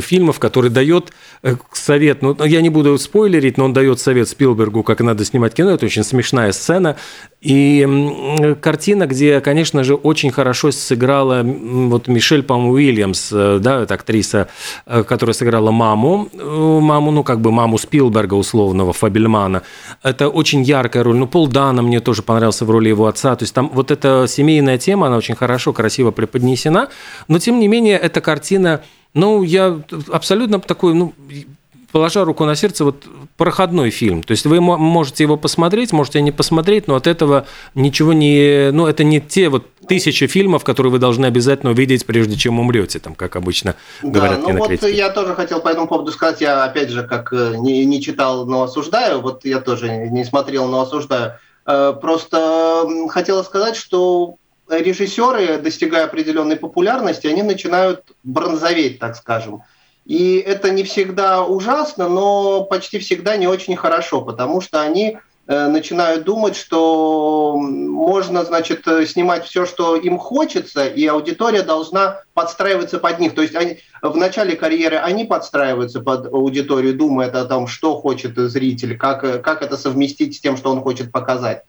фильмов, 0.00 0.38
который 0.38 0.70
дает 0.70 1.12
э, 1.42 1.56
совет, 1.72 2.22
ну, 2.22 2.36
я 2.44 2.60
не 2.60 2.68
буду 2.68 2.96
спойлерить, 2.98 3.58
но 3.58 3.64
он 3.64 3.72
дает 3.72 3.98
совет 3.98 4.28
Спилбергу, 4.28 4.84
как 4.84 5.00
надо 5.00 5.24
снимать 5.24 5.54
кино. 5.54 5.70
Это 5.70 5.86
очень 5.86 6.04
смешная 6.04 6.52
сцена. 6.52 6.94
И 7.40 8.56
картина, 8.60 9.06
где, 9.08 9.40
конечно 9.40 9.82
же, 9.82 9.94
очень 9.96 10.30
хорошо 10.30 10.70
сыграла 10.70 11.42
вот 11.42 12.06
Мишель, 12.06 12.44
по-моему, 12.44 12.74
Уильямс, 12.74 13.30
э, 13.32 13.58
да, 13.60 13.82
это 13.82 13.94
актриса, 13.94 14.46
которая 14.86 15.34
сыграла 15.34 15.72
маму, 15.72 16.28
маму, 16.32 17.10
ну, 17.18 17.24
как 17.24 17.40
бы 17.40 17.50
маму 17.50 17.78
Спилберга, 17.78 18.34
условного, 18.34 18.92
Фабельмана. 18.92 19.62
Это 20.04 20.28
очень 20.28 20.62
яркая 20.62 21.02
роль. 21.02 21.16
Ну, 21.16 21.26
Пол 21.26 21.48
Дана 21.48 21.82
мне 21.82 21.98
тоже 21.98 22.22
понравился 22.22 22.64
в 22.64 22.70
роли 22.70 22.90
его 22.90 23.06
отца. 23.06 23.34
То 23.34 23.42
есть 23.42 23.52
там 23.54 23.70
вот 23.74 23.90
эта 23.90 24.26
семейная 24.28 24.78
тема, 24.78 25.08
она 25.08 25.16
очень 25.16 25.34
хорошо, 25.34 25.72
красиво 25.72 26.12
преподнесена, 26.12 26.88
но 27.26 27.40
тем 27.40 27.58
не 27.58 27.66
менее 27.66 27.98
эта 27.98 28.20
картина, 28.20 28.82
ну, 29.14 29.42
я 29.42 29.80
абсолютно 30.12 30.60
такой, 30.60 30.94
ну, 30.94 31.12
положа 31.92 32.24
руку 32.24 32.44
на 32.44 32.54
сердце, 32.54 32.84
вот 32.84 33.04
проходной 33.36 33.90
фильм. 33.90 34.22
То 34.22 34.32
есть 34.32 34.46
вы 34.46 34.60
можете 34.60 35.24
его 35.24 35.36
посмотреть, 35.36 35.92
можете 35.92 36.20
не 36.20 36.32
посмотреть, 36.32 36.86
но 36.86 36.96
от 36.96 37.06
этого 37.06 37.46
ничего 37.74 38.12
не... 38.12 38.70
Ну, 38.72 38.86
это 38.86 39.04
не 39.04 39.20
те 39.20 39.48
вот 39.48 39.66
тысячи 39.88 40.26
фильмов, 40.26 40.64
которые 40.64 40.92
вы 40.92 40.98
должны 40.98 41.26
обязательно 41.26 41.72
увидеть, 41.72 42.04
прежде 42.04 42.36
чем 42.36 42.60
умрете, 42.60 42.98
там, 42.98 43.14
как 43.14 43.36
обычно 43.36 43.74
говорят 44.02 44.42
да, 44.42 44.52
ну 44.52 44.58
вот 44.58 44.82
я 44.82 45.10
тоже 45.10 45.34
хотел 45.34 45.60
по 45.60 45.68
этому 45.68 45.88
поводу 45.88 46.12
сказать, 46.12 46.40
я 46.40 46.64
опять 46.64 46.90
же, 46.90 47.04
как 47.04 47.32
э, 47.32 47.54
не, 47.56 47.84
не 47.84 48.02
читал, 48.02 48.44
но 48.46 48.62
осуждаю, 48.62 49.20
вот 49.20 49.44
я 49.44 49.60
тоже 49.60 49.88
не 49.88 50.24
смотрел, 50.24 50.68
но 50.68 50.82
осуждаю. 50.82 51.32
Э, 51.66 51.94
просто 51.98 52.86
хотела 53.08 53.42
сказать, 53.42 53.76
что 53.76 54.36
режиссеры, 54.68 55.58
достигая 55.58 56.04
определенной 56.04 56.56
популярности, 56.56 57.26
они 57.26 57.42
начинают 57.42 58.04
бронзоветь, 58.24 58.98
так 58.98 59.16
скажем. 59.16 59.62
И 60.08 60.38
это 60.38 60.70
не 60.70 60.84
всегда 60.84 61.44
ужасно, 61.44 62.08
но 62.08 62.64
почти 62.64 62.98
всегда 62.98 63.36
не 63.36 63.46
очень 63.46 63.76
хорошо, 63.76 64.22
потому 64.22 64.62
что 64.62 64.80
они 64.80 65.18
э, 65.46 65.66
начинают 65.66 66.24
думать, 66.24 66.56
что 66.56 67.58
можно, 67.58 68.42
значит, 68.46 68.86
снимать 69.06 69.44
все, 69.44 69.66
что 69.66 69.96
им 69.96 70.16
хочется, 70.16 70.86
и 70.86 71.06
аудитория 71.06 71.60
должна 71.60 72.22
подстраиваться 72.32 72.98
под 72.98 73.18
них. 73.18 73.34
То 73.34 73.42
есть 73.42 73.54
они, 73.54 73.80
в 74.00 74.16
начале 74.16 74.56
карьеры 74.56 74.96
они 74.96 75.26
подстраиваются 75.26 76.00
под 76.00 76.32
аудиторию, 76.32 76.94
думают 76.94 77.34
о 77.34 77.44
том, 77.44 77.66
что 77.66 78.00
хочет 78.00 78.34
зритель, 78.34 78.96
как, 78.96 79.42
как 79.42 79.60
это 79.60 79.76
совместить 79.76 80.36
с 80.36 80.40
тем, 80.40 80.56
что 80.56 80.70
он 80.70 80.80
хочет 80.80 81.12
показать. 81.12 81.64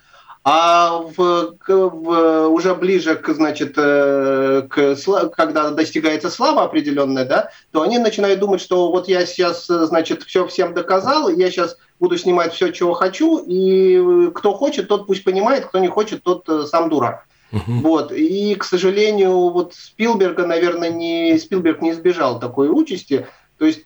А 0.52 1.04
в, 1.16 1.58
в, 1.68 2.48
уже 2.48 2.74
ближе 2.74 3.16
к, 3.16 3.32
значит, 3.36 3.74
э, 3.78 4.64
к, 4.68 4.96
когда 5.36 5.70
достигается 5.70 6.32
слава 6.32 6.64
определенная, 6.64 7.24
да, 7.24 7.52
то 7.72 7.84
они 7.84 8.00
начинают 8.00 8.40
думать, 8.40 8.60
что 8.60 8.92
вот 8.92 9.08
я 9.08 9.28
сейчас, 9.28 9.68
значит, 9.68 10.24
все 10.24 10.48
всем 10.48 10.74
доказал, 10.74 11.30
я 11.30 11.52
сейчас 11.52 11.78
буду 12.00 12.18
снимать 12.18 12.52
все, 12.52 12.72
чего 12.72 12.94
хочу, 12.94 13.44
и 13.46 14.32
кто 14.32 14.56
хочет, 14.56 14.88
тот 14.88 15.06
пусть 15.06 15.24
понимает, 15.24 15.68
кто 15.68 15.78
не 15.78 15.88
хочет, 15.88 16.24
тот 16.24 16.50
э, 16.50 16.64
сам 16.64 16.90
дурак. 16.90 17.28
Uh-huh. 17.52 17.82
Вот. 17.82 18.12
И, 18.12 18.56
к 18.56 18.64
сожалению, 18.64 19.50
вот 19.50 19.76
Спилберга, 19.76 20.48
наверное, 20.48 20.90
не, 20.90 21.38
Спилберг 21.38 21.82
не 21.82 21.92
избежал 21.92 22.40
такой 22.40 22.70
участи. 22.70 23.28
То 23.60 23.66
есть 23.66 23.82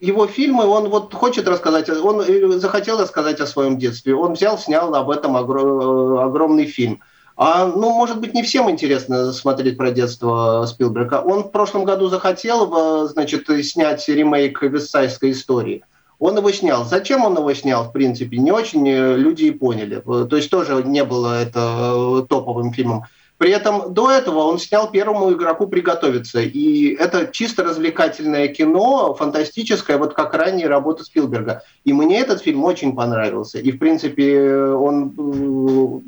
его 0.00 0.26
фильмы, 0.26 0.66
он 0.66 0.90
вот 0.90 1.14
хочет 1.14 1.48
рассказать, 1.48 1.88
он 1.88 2.60
захотел 2.60 3.00
рассказать 3.00 3.40
о 3.40 3.46
своем 3.46 3.78
детстве, 3.78 4.14
он 4.14 4.34
взял, 4.34 4.58
снял 4.58 4.94
об 4.94 5.10
этом 5.10 5.34
огромный 5.36 6.66
фильм. 6.66 7.00
А, 7.36 7.64
ну, 7.64 7.90
может 7.94 8.20
быть, 8.20 8.34
не 8.34 8.42
всем 8.42 8.70
интересно 8.70 9.32
смотреть 9.32 9.78
про 9.78 9.90
детство 9.90 10.66
Спилберга. 10.68 11.22
Он 11.22 11.44
в 11.44 11.50
прошлом 11.50 11.84
году 11.84 12.08
захотел, 12.08 13.08
значит, 13.08 13.48
снять 13.64 14.06
ремейк 14.06 14.60
«Вестсайдской 14.62 15.30
истории». 15.30 15.82
Он 16.18 16.36
его 16.36 16.52
снял. 16.52 16.84
Зачем 16.84 17.24
он 17.24 17.38
его 17.38 17.54
снял, 17.54 17.84
в 17.84 17.92
принципе, 17.92 18.36
не 18.36 18.52
очень 18.52 18.86
люди 18.86 19.44
и 19.44 19.52
поняли. 19.52 20.02
То 20.04 20.36
есть 20.36 20.50
тоже 20.50 20.82
не 20.84 21.02
было 21.02 21.40
это 21.40 22.26
топовым 22.28 22.74
фильмом. 22.74 23.04
При 23.40 23.52
этом 23.52 23.94
до 23.94 24.10
этого 24.10 24.40
он 24.40 24.58
снял 24.58 24.90
первому 24.90 25.32
игроку 25.32 25.66
приготовиться. 25.66 26.40
И 26.40 26.94
это 26.94 27.26
чисто 27.32 27.64
развлекательное 27.64 28.48
кино, 28.48 29.14
фантастическое, 29.14 29.96
вот 29.96 30.12
как 30.12 30.34
ранее 30.34 30.68
работа 30.68 31.04
Спилберга. 31.04 31.62
И 31.84 31.94
мне 31.94 32.20
этот 32.20 32.42
фильм 32.42 32.62
очень 32.64 32.94
понравился. 32.94 33.58
И, 33.58 33.72
в 33.72 33.78
принципе, 33.78 34.52
он 34.52 36.04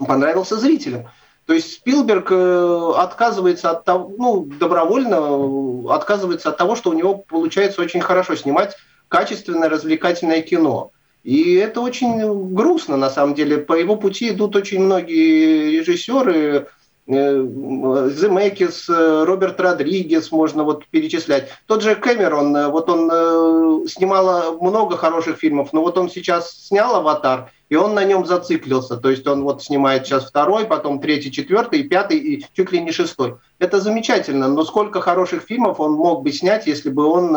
э, 0.00 0.04
понравился 0.06 0.56
зрителям. 0.56 1.02
То 1.44 1.52
есть 1.52 1.70
Спилберг 1.74 2.28
э, 2.30 2.92
отказывается 2.96 3.70
от 3.70 3.84
того, 3.84 4.10
ну, 4.16 4.46
добровольно 4.46 5.94
отказывается 5.94 6.48
от 6.48 6.56
того, 6.56 6.76
что 6.76 6.88
у 6.88 6.94
него 6.94 7.16
получается 7.16 7.82
очень 7.82 8.00
хорошо 8.00 8.36
снимать 8.36 8.74
качественное 9.08 9.68
развлекательное 9.68 10.40
кино. 10.40 10.92
И 11.24 11.54
это 11.54 11.80
очень 11.80 12.54
грустно, 12.54 12.96
на 12.98 13.10
самом 13.10 13.34
деле. 13.34 13.58
По 13.58 13.72
его 13.72 13.96
пути 13.96 14.28
идут 14.28 14.54
очень 14.54 14.80
многие 14.80 15.78
режиссеры, 15.78 16.68
э, 17.06 17.10
Земекис, 17.10 18.88
Роберт 18.88 19.58
Родригес, 19.58 20.30
можно 20.30 20.64
вот 20.64 20.86
перечислять. 20.86 21.48
Тот 21.66 21.82
же 21.82 21.96
Кэмерон, 21.96 22.54
э, 22.54 22.68
вот 22.68 22.90
он 22.90 23.10
э, 23.10 23.88
снимал 23.88 24.58
много 24.60 24.98
хороших 24.98 25.38
фильмов, 25.38 25.72
но 25.72 25.80
вот 25.80 25.96
он 25.96 26.10
сейчас 26.10 26.66
снял 26.66 26.94
«Аватар», 26.94 27.50
и 27.74 27.76
он 27.76 27.94
на 27.94 28.04
нем 28.04 28.24
зациклился. 28.24 28.96
То 28.96 29.10
есть 29.10 29.26
он 29.26 29.42
вот 29.42 29.62
снимает 29.62 30.06
сейчас 30.06 30.24
второй, 30.24 30.64
потом 30.64 31.00
третий, 31.00 31.30
четвертый, 31.30 31.82
пятый 31.82 32.18
и 32.18 32.46
чуть 32.54 32.72
ли 32.72 32.80
не 32.80 32.92
шестой. 32.92 33.34
Это 33.58 33.80
замечательно, 33.80 34.48
но 34.48 34.64
сколько 34.64 35.00
хороших 35.00 35.42
фильмов 35.42 35.80
он 35.80 35.92
мог 35.92 36.22
бы 36.22 36.32
снять, 36.32 36.66
если 36.66 36.90
бы 36.90 37.04
он 37.04 37.36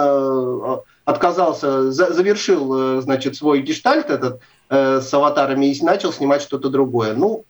отказался, 1.07 1.89
за, 1.89 2.13
завершил, 2.13 2.97
э, 2.97 3.01
значит, 3.01 3.37
свой 3.37 3.61
гештальт 3.61 4.09
этот 4.09 4.41
э, 4.69 4.99
с 4.99 5.13
аватарами 5.13 5.67
и 5.67 5.83
начал 5.83 6.11
снимать 6.11 6.41
что-то 6.41 6.67
другое. 6.67 7.13
Ну, 7.13 7.45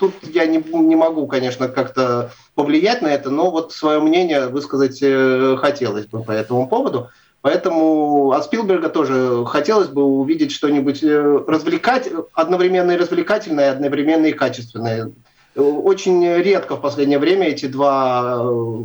тут 0.00 0.14
я 0.32 0.46
не, 0.46 0.56
не 0.72 0.96
могу, 0.96 1.26
конечно, 1.26 1.68
как-то 1.68 2.30
повлиять 2.54 3.02
на 3.02 3.08
это, 3.08 3.28
но 3.28 3.50
вот 3.50 3.72
свое 3.72 4.00
мнение 4.00 4.46
высказать 4.46 5.00
э, 5.02 5.54
хотелось 5.58 6.06
бы 6.06 6.22
по 6.22 6.32
этому 6.32 6.66
поводу. 6.66 7.10
Поэтому 7.44 8.32
от 8.32 8.46
Спилберга 8.46 8.88
тоже 8.88 9.44
хотелось 9.44 9.88
бы 9.88 10.02
увидеть 10.02 10.50
что-нибудь 10.50 11.04
э, 11.04 11.44
развлекать, 11.46 12.08
одновременно 12.32 12.92
и 12.92 12.96
развлекательное, 12.96 13.70
одновременно 13.70 14.24
и 14.24 14.32
качественное. 14.32 15.12
Очень 15.54 16.26
редко 16.36 16.76
в 16.76 16.80
последнее 16.80 17.18
время 17.18 17.48
эти 17.48 17.66
два 17.66 18.38
э, 18.40 18.84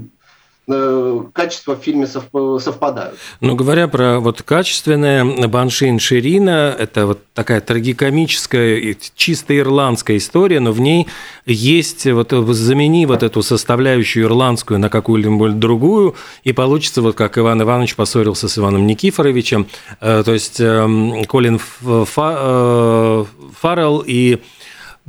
качества 1.33 1.75
в 1.75 1.79
фильме 1.79 2.07
совпадают. 2.07 3.17
Ну, 3.41 3.55
говоря 3.55 3.87
про 3.87 4.19
вот 4.19 4.43
качественное, 4.43 5.47
Баншин 5.47 5.99
Ширина– 5.99 6.75
это 6.79 7.07
вот 7.07 7.19
такая 7.33 7.61
трагикомическая, 7.61 8.95
чисто 9.15 9.57
ирландская 9.57 10.17
история, 10.17 10.59
но 10.59 10.71
в 10.71 10.79
ней 10.79 11.07
есть, 11.45 12.05
вот 12.05 12.31
замени 12.31 13.05
вот 13.05 13.23
эту 13.23 13.41
составляющую 13.41 14.25
ирландскую 14.25 14.79
на 14.79 14.89
какую-либо 14.89 15.49
другую, 15.49 16.15
и 16.43 16.53
получится 16.53 17.01
вот 17.01 17.15
как 17.15 17.37
Иван 17.37 17.61
Иванович 17.61 17.95
поссорился 17.95 18.47
с 18.47 18.57
Иваном 18.57 18.85
Никифоровичем, 18.85 19.67
э, 20.01 20.23
то 20.23 20.33
есть 20.33 20.59
эм, 20.59 21.25
Колин 21.25 21.59
э, 21.81 22.05
Фаррелл 23.61 24.03
и 24.05 24.39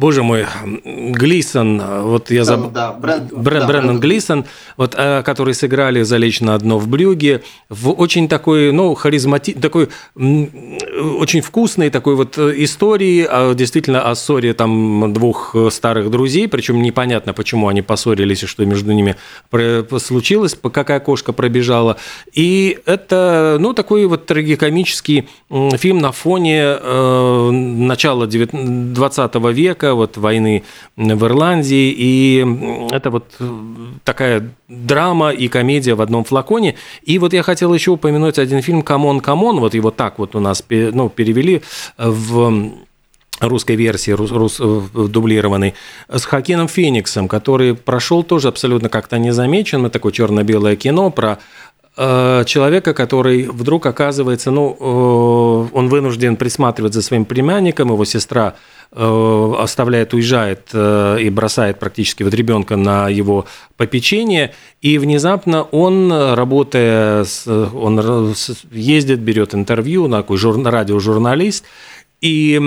Боже 0.00 0.22
мой, 0.22 0.46
Глисон, 0.64 1.82
вот 2.04 2.30
я 2.30 2.44
забыл, 2.44 2.70
да, 2.70 2.92
Брэнд, 2.92 3.34
Брэнд, 3.34 3.60
да, 3.60 3.66
Брэндон 3.66 4.00
Глисон, 4.00 4.46
вот, 4.78 4.94
э, 4.96 5.22
которые 5.22 5.52
сыграли 5.54 6.00
«Залечь 6.04 6.40
на 6.40 6.56
дно» 6.56 6.78
в 6.78 6.88
Брюге, 6.88 7.42
в 7.68 7.90
очень 7.90 8.26
такой, 8.26 8.72
ну, 8.72 8.94
харизмати... 8.94 9.52
такой, 9.52 9.90
очень 10.14 11.42
вкусной 11.42 11.90
такой 11.90 12.14
вот 12.14 12.38
истории, 12.38 13.26
а, 13.28 13.52
действительно, 13.52 14.10
о 14.10 14.14
ссоре 14.14 14.54
там 14.54 15.12
двух 15.12 15.54
старых 15.68 16.10
друзей, 16.10 16.48
причем 16.48 16.80
непонятно, 16.80 17.34
почему 17.34 17.68
они 17.68 17.82
поссорились 17.82 18.42
и 18.42 18.46
что 18.46 18.64
между 18.64 18.92
ними 18.92 19.16
случилось, 19.98 20.56
какая 20.72 21.00
кошка 21.00 21.34
пробежала. 21.34 21.98
И 22.32 22.78
это, 22.86 23.58
ну, 23.60 23.74
такой 23.74 24.06
вот 24.06 24.24
трагикомический 24.24 25.28
фильм 25.50 25.98
на 25.98 26.12
фоне 26.12 26.78
э, 26.80 27.50
начала 27.50 28.26
20 28.26 29.34
века, 29.52 29.89
вот 29.94 30.16
войны 30.16 30.64
в 30.96 31.24
Ирландии, 31.24 31.94
и 31.96 32.46
это 32.90 33.11
вот 33.11 33.37
такая 34.05 34.50
драма 34.68 35.31
и 35.31 35.48
комедия 35.48 35.94
в 35.94 36.00
одном 36.00 36.24
флаконе. 36.24 36.76
И 37.03 37.18
вот 37.18 37.33
я 37.33 37.42
хотел 37.42 37.74
еще 37.74 37.92
упомянуть 37.92 38.38
один 38.38 38.62
фильм 38.62 38.83
«Камон, 38.83 39.20
камон», 39.20 39.61
вот 39.61 39.74
его 39.74 39.90
так 39.90 40.18
вот 40.18 40.35
у 40.35 40.40
нас 40.40 40.64
ну, 40.68 41.09
перевели 41.09 41.62
в 41.98 42.72
русской 43.40 43.76
версии, 43.76 44.11
рус, 44.11 44.31
рус, 44.31 44.61
дублированной, 44.92 45.74
с 46.09 46.24
Хоакином 46.24 46.68
Фениксом, 46.68 47.29
который 47.29 47.74
прошел 47.74 48.22
тоже 48.22 48.48
абсолютно 48.48 48.88
как-то 48.88 49.18
незамечен. 49.18 49.87
Это 49.87 49.94
такое 49.94 50.12
черно-белое 50.12 50.76
кино 50.76 51.11
про 51.11 51.38
человека, 52.46 52.94
который 52.94 53.46
вдруг 53.48 53.86
оказывается, 53.86 54.50
ну, 54.50 54.76
э, 54.80 55.76
он 55.76 55.88
вынужден 55.88 56.36
присматривать 56.36 56.94
за 56.94 57.02
своим 57.02 57.24
племянником, 57.24 57.88
его 57.88 58.04
сестра 58.04 58.54
Э, 58.92 59.54
оставляет, 59.56 60.14
уезжает 60.14 60.70
э, 60.72 61.18
и 61.20 61.30
бросает 61.30 61.78
практически 61.78 62.24
вот 62.24 62.34
ребенка 62.34 62.74
на 62.74 63.08
его 63.08 63.46
попечение, 63.76 64.52
и 64.80 64.98
внезапно 64.98 65.62
он, 65.62 66.12
работая, 66.34 67.24
он 67.46 68.34
ездит, 68.72 69.20
берет 69.20 69.54
интервью, 69.54 70.08
на 70.08 70.22
такой 70.22 70.38
жур, 70.38 70.60
радиожурналист, 70.60 71.66
И 72.20 72.61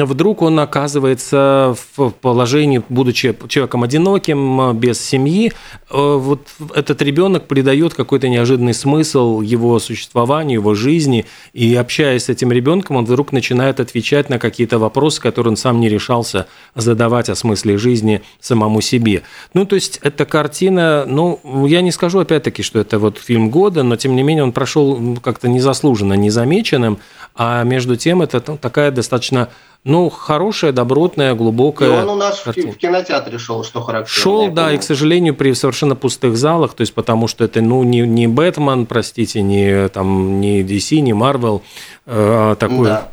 вдруг 0.00 0.42
он 0.42 0.60
оказывается 0.60 1.74
в 1.96 2.10
положении, 2.10 2.80
будучи 2.88 3.36
человеком 3.48 3.82
одиноким, 3.82 4.76
без 4.78 5.00
семьи, 5.00 5.52
э, 5.90 6.16
вот 6.18 6.46
этот 6.74 7.02
ребенок 7.02 7.48
придает 7.48 7.94
какой-то 7.94 8.28
неожиданный 8.28 8.74
смысл 8.74 9.40
его 9.40 9.78
существованию, 9.80 10.60
его 10.60 10.74
жизни, 10.74 11.26
и 11.52 11.74
общаясь 11.74 12.24
с 12.24 12.28
этим 12.28 12.52
ребенком, 12.52 12.96
он 12.96 13.04
вдруг 13.04 13.32
начинает 13.32 13.80
отвечать 13.80 14.30
на 14.30 14.38
какие-то 14.38 14.78
вопросы, 14.78 15.20
которые 15.20 15.52
он 15.52 15.56
сам 15.56 15.80
не 15.80 15.88
решался 15.88 16.46
задавать 16.76 17.28
о 17.28 17.34
смысле 17.34 17.78
жизни 17.78 18.22
самому 18.40 18.80
себе. 18.80 19.22
Ну, 19.54 19.66
то 19.66 19.74
есть, 19.74 19.98
эта 20.02 20.24
картина, 20.24 21.04
ну, 21.06 21.66
я 21.66 21.80
не 21.80 21.90
скажу 21.90 22.20
опять-таки, 22.20 22.62
что 22.62 22.78
это 22.78 23.00
вот 23.00 23.18
фильм 23.18 23.50
года, 23.50 23.82
но 23.82 23.96
тем 23.96 24.14
не 24.14 24.22
менее 24.22 24.44
он 24.44 24.52
прошел 24.52 25.16
как-то 25.20 25.48
незаслуженно 25.48 26.14
незамеченным, 26.14 26.98
а 27.34 27.62
между 27.64 27.96
тем 27.96 28.22
это 28.22 28.40
такая 28.40 28.90
достаточно 28.90 29.48
ну, 29.84 30.10
хорошая, 30.10 30.70
добротная, 30.70 31.34
глубокая. 31.34 31.88
И 31.88 32.02
он 32.02 32.08
у 32.10 32.14
нас 32.14 32.40
картина. 32.40 32.72
в 32.72 32.76
кинотеатре 32.76 33.36
шел, 33.38 33.64
что 33.64 33.82
характерно. 33.82 34.22
Шел, 34.22 34.48
да, 34.48 34.72
и, 34.72 34.78
к 34.78 34.82
сожалению, 34.82 35.34
при 35.34 35.52
совершенно 35.54 35.96
пустых 35.96 36.36
залах, 36.36 36.74
то 36.74 36.82
есть 36.82 36.94
потому 36.94 37.26
что 37.26 37.44
это, 37.44 37.60
ну, 37.60 37.82
не, 37.82 38.02
не 38.02 38.28
Бэтмен, 38.28 38.86
простите, 38.86 39.42
не, 39.42 39.88
там, 39.88 40.40
не 40.40 40.62
DC, 40.62 41.00
не 41.00 41.12
Marvel, 41.12 41.62
а 42.06 42.54
такой... 42.54 42.86
Да. 42.86 43.11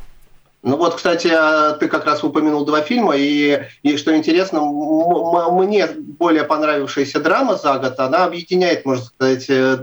Ну 0.62 0.76
вот, 0.76 0.96
кстати, 0.96 1.28
а 1.28 1.74
ты 1.74 1.88
как 1.88 2.06
раз 2.06 2.24
упомянул 2.24 2.66
два 2.66 2.82
фильма, 2.82 3.16
и, 3.16 3.64
и 3.82 3.96
что 3.96 4.16
интересно, 4.16 4.62
мне 4.62 5.88
более 5.88 6.44
понравившаяся 6.44 7.22
драма 7.22 7.56
за 7.56 7.78
год, 7.78 8.00
она 8.00 8.26
объединяет, 8.26 8.86
можно 8.86 9.06
сказать, 9.06 9.50
э, 9.50 9.78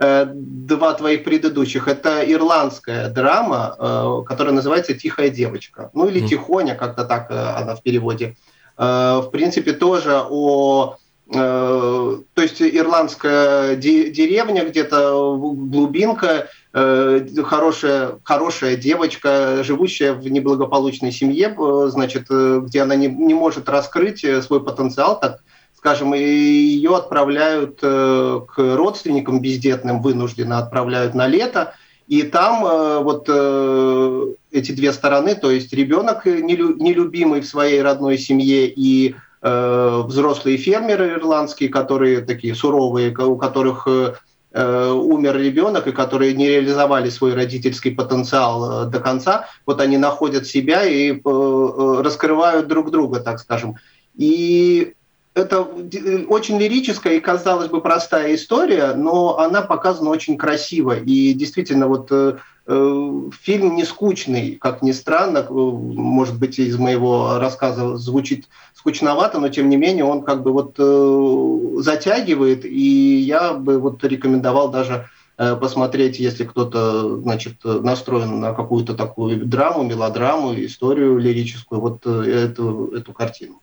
Э, 0.00 0.26
два 0.32 0.94
твоих 0.94 1.24
предыдущих. 1.24 1.88
Это 1.88 2.22
ирландская 2.22 3.08
драма, 3.08 3.74
э, 3.76 4.22
которая 4.28 4.54
называется 4.54 4.94
«Тихая 4.94 5.28
девочка». 5.28 5.90
Ну 5.92 6.06
или 6.06 6.24
«Тихоня», 6.24 6.76
как-то 6.76 7.04
так 7.04 7.30
она 7.30 7.74
в 7.74 7.82
переводе. 7.82 8.36
В 8.76 9.28
принципе, 9.32 9.72
тоже 9.72 10.22
о... 10.30 10.98
То 11.30 12.22
есть 12.36 12.62
ирландская 12.62 13.76
деревня, 13.76 14.64
где-то 14.64 15.36
глубинка, 15.36 16.48
хорошая, 16.72 18.18
хорошая 18.24 18.76
девочка, 18.76 19.62
живущая 19.62 20.14
в 20.14 20.26
неблагополучной 20.26 21.12
семье, 21.12 21.54
значит, 21.88 22.28
где 22.30 22.80
она 22.80 22.96
не, 22.96 23.08
не 23.08 23.34
может 23.34 23.68
раскрыть 23.68 24.24
свой 24.42 24.64
потенциал, 24.64 25.20
так 25.20 25.40
скажем, 25.78 26.12
ее 26.12 26.96
отправляют 26.96 27.78
э, 27.82 28.40
к 28.52 28.58
родственникам 28.58 29.40
бездетным, 29.40 30.02
вынужденно 30.02 30.58
отправляют 30.58 31.14
на 31.14 31.28
лето, 31.28 31.74
и 32.08 32.22
там 32.22 32.66
э, 32.66 32.98
вот 32.98 33.26
э, 33.28 34.26
эти 34.50 34.72
две 34.72 34.92
стороны, 34.92 35.36
то 35.36 35.52
есть 35.52 35.72
ребенок 35.72 36.26
нелюбимый 36.26 37.42
в 37.42 37.46
своей 37.46 37.80
родной 37.80 38.18
семье 38.18 38.68
и 38.68 39.14
взрослые 39.40 40.56
фермеры 40.56 41.12
ирландские, 41.12 41.68
которые 41.68 42.22
такие 42.22 42.54
суровые, 42.54 43.16
у 43.16 43.36
которых 43.36 43.86
умер 43.86 45.36
ребенок 45.36 45.86
и 45.86 45.92
которые 45.92 46.34
не 46.34 46.48
реализовали 46.48 47.10
свой 47.10 47.34
родительский 47.34 47.94
потенциал 47.94 48.88
до 48.88 48.98
конца, 48.98 49.46
вот 49.66 49.80
они 49.80 49.98
находят 49.98 50.46
себя 50.46 50.84
и 50.84 51.20
раскрывают 51.22 52.66
друг 52.66 52.90
друга, 52.90 53.20
так 53.20 53.38
скажем. 53.38 53.76
И 54.16 54.94
это 55.38 55.62
очень 55.62 56.58
лирическая 56.58 57.14
и, 57.14 57.20
казалось 57.20 57.68
бы, 57.68 57.80
простая 57.80 58.34
история, 58.34 58.94
но 58.94 59.38
она 59.38 59.62
показана 59.62 60.10
очень 60.10 60.36
красиво. 60.36 60.96
И 60.98 61.32
действительно, 61.32 61.86
вот 61.86 62.08
э, 62.10 62.36
э 62.57 62.57
фильм 62.68 63.76
не 63.76 63.84
скучный, 63.84 64.56
как 64.60 64.82
ни 64.82 64.92
странно, 64.92 65.38
э, 65.38 65.52
может 65.52 66.38
быть, 66.38 66.58
из 66.58 66.76
моего 66.78 67.38
рассказа 67.38 67.96
звучит 67.96 68.48
скучновато, 68.74 69.38
но 69.38 69.48
тем 69.48 69.70
не 69.70 69.76
менее 69.76 70.04
он 70.04 70.22
как 70.22 70.42
бы 70.42 70.52
вот 70.52 70.74
э, 70.78 71.80
затягивает, 71.82 72.66
и 72.66 73.20
я 73.20 73.54
бы 73.54 73.78
вот 73.78 74.04
рекомендовал 74.04 74.70
даже 74.70 75.08
э, 75.38 75.56
посмотреть, 75.56 76.18
если 76.18 76.44
кто-то, 76.44 77.20
значит, 77.22 77.64
настроен 77.64 78.38
на 78.38 78.52
какую-то 78.52 78.94
такую 78.94 79.46
драму, 79.46 79.82
мелодраму, 79.82 80.52
историю 80.54 81.16
лирическую, 81.16 81.80
вот 81.80 82.06
эту, 82.06 82.92
эту 82.94 83.12
картину. 83.14 83.62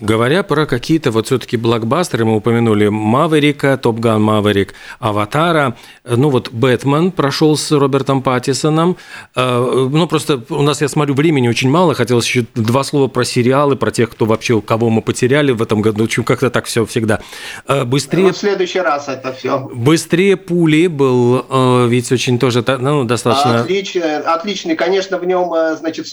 Говоря 0.00 0.42
про 0.42 0.66
какие-то 0.66 1.12
вот 1.12 1.26
все-таки 1.26 1.56
блокбастеры, 1.56 2.24
мы 2.24 2.36
упомянули 2.36 2.88
Маверика, 2.88 3.76
Топ 3.76 4.00
Ган 4.00 4.22
Маверик, 4.22 4.74
Аватара, 4.98 5.76
ну 6.04 6.30
вот 6.30 6.50
Бэтмен 6.50 7.12
прошел 7.12 7.56
с 7.56 7.70
Робертом 7.70 8.20
Паттисоном, 8.20 8.96
э, 9.36 9.88
ну 9.92 10.06
просто 10.08 10.42
у 10.48 10.62
нас, 10.62 10.80
я 10.80 10.88
смотрю, 10.88 11.14
времени 11.14 11.46
очень 11.46 11.70
мало, 11.70 11.94
хотелось 11.94 12.26
еще 12.26 12.44
два 12.56 12.82
слова 12.82 13.06
про 13.06 13.24
сериалы, 13.24 13.76
про 13.76 13.92
тех, 13.92 14.10
кто 14.10 14.24
вообще, 14.24 14.60
кого 14.60 14.90
мы 14.90 15.00
потеряли 15.00 15.52
в 15.52 15.62
этом 15.62 15.80
году, 15.80 16.08
чем 16.08 16.24
как-то 16.24 16.50
так 16.50 16.64
все 16.64 16.84
всегда. 16.84 17.20
Э, 17.68 17.84
быстрее... 17.84 18.24
Вот 18.24 18.36
в 18.36 18.40
следующий 18.40 18.80
раз 18.80 19.08
это 19.08 19.32
все. 19.32 19.70
Быстрее 19.72 20.36
пули 20.36 20.88
был, 20.88 21.46
э, 21.48 21.86
ведь 21.88 22.10
очень 22.10 22.40
тоже, 22.40 22.64
ну, 22.66 23.04
достаточно... 23.04 23.60
Отличный, 23.60 24.18
отличный, 24.18 24.74
конечно, 24.74 25.18
в 25.18 25.24
нем, 25.24 25.52
значит, 25.76 26.04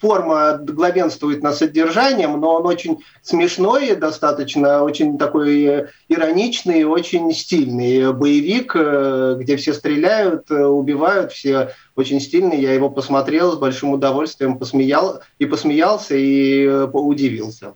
форма 0.00 0.58
главенствует 0.62 1.42
на 1.42 1.52
содержании 1.52 1.87
содержанием, 1.88 2.40
но 2.40 2.56
он 2.56 2.66
очень 2.66 2.98
смешной, 3.22 3.94
достаточно, 3.94 4.82
очень 4.82 5.18
такой 5.18 5.64
э, 5.64 5.86
ироничный, 6.08 6.84
очень 6.84 7.32
стильный 7.32 8.12
боевик, 8.12 8.72
э, 8.74 9.36
где 9.38 9.56
все 9.56 9.72
стреляют, 9.72 10.50
э, 10.50 10.64
убивают, 10.64 11.32
все 11.32 11.70
очень 11.96 12.20
стильный. 12.20 12.60
Я 12.60 12.74
его 12.74 12.90
посмотрел 12.90 13.52
с 13.52 13.58
большим 13.58 13.90
удовольствием, 13.90 14.58
посмеял 14.58 15.20
и 15.38 15.46
посмеялся 15.46 16.14
и 16.14 16.66
удивился. 16.66 17.74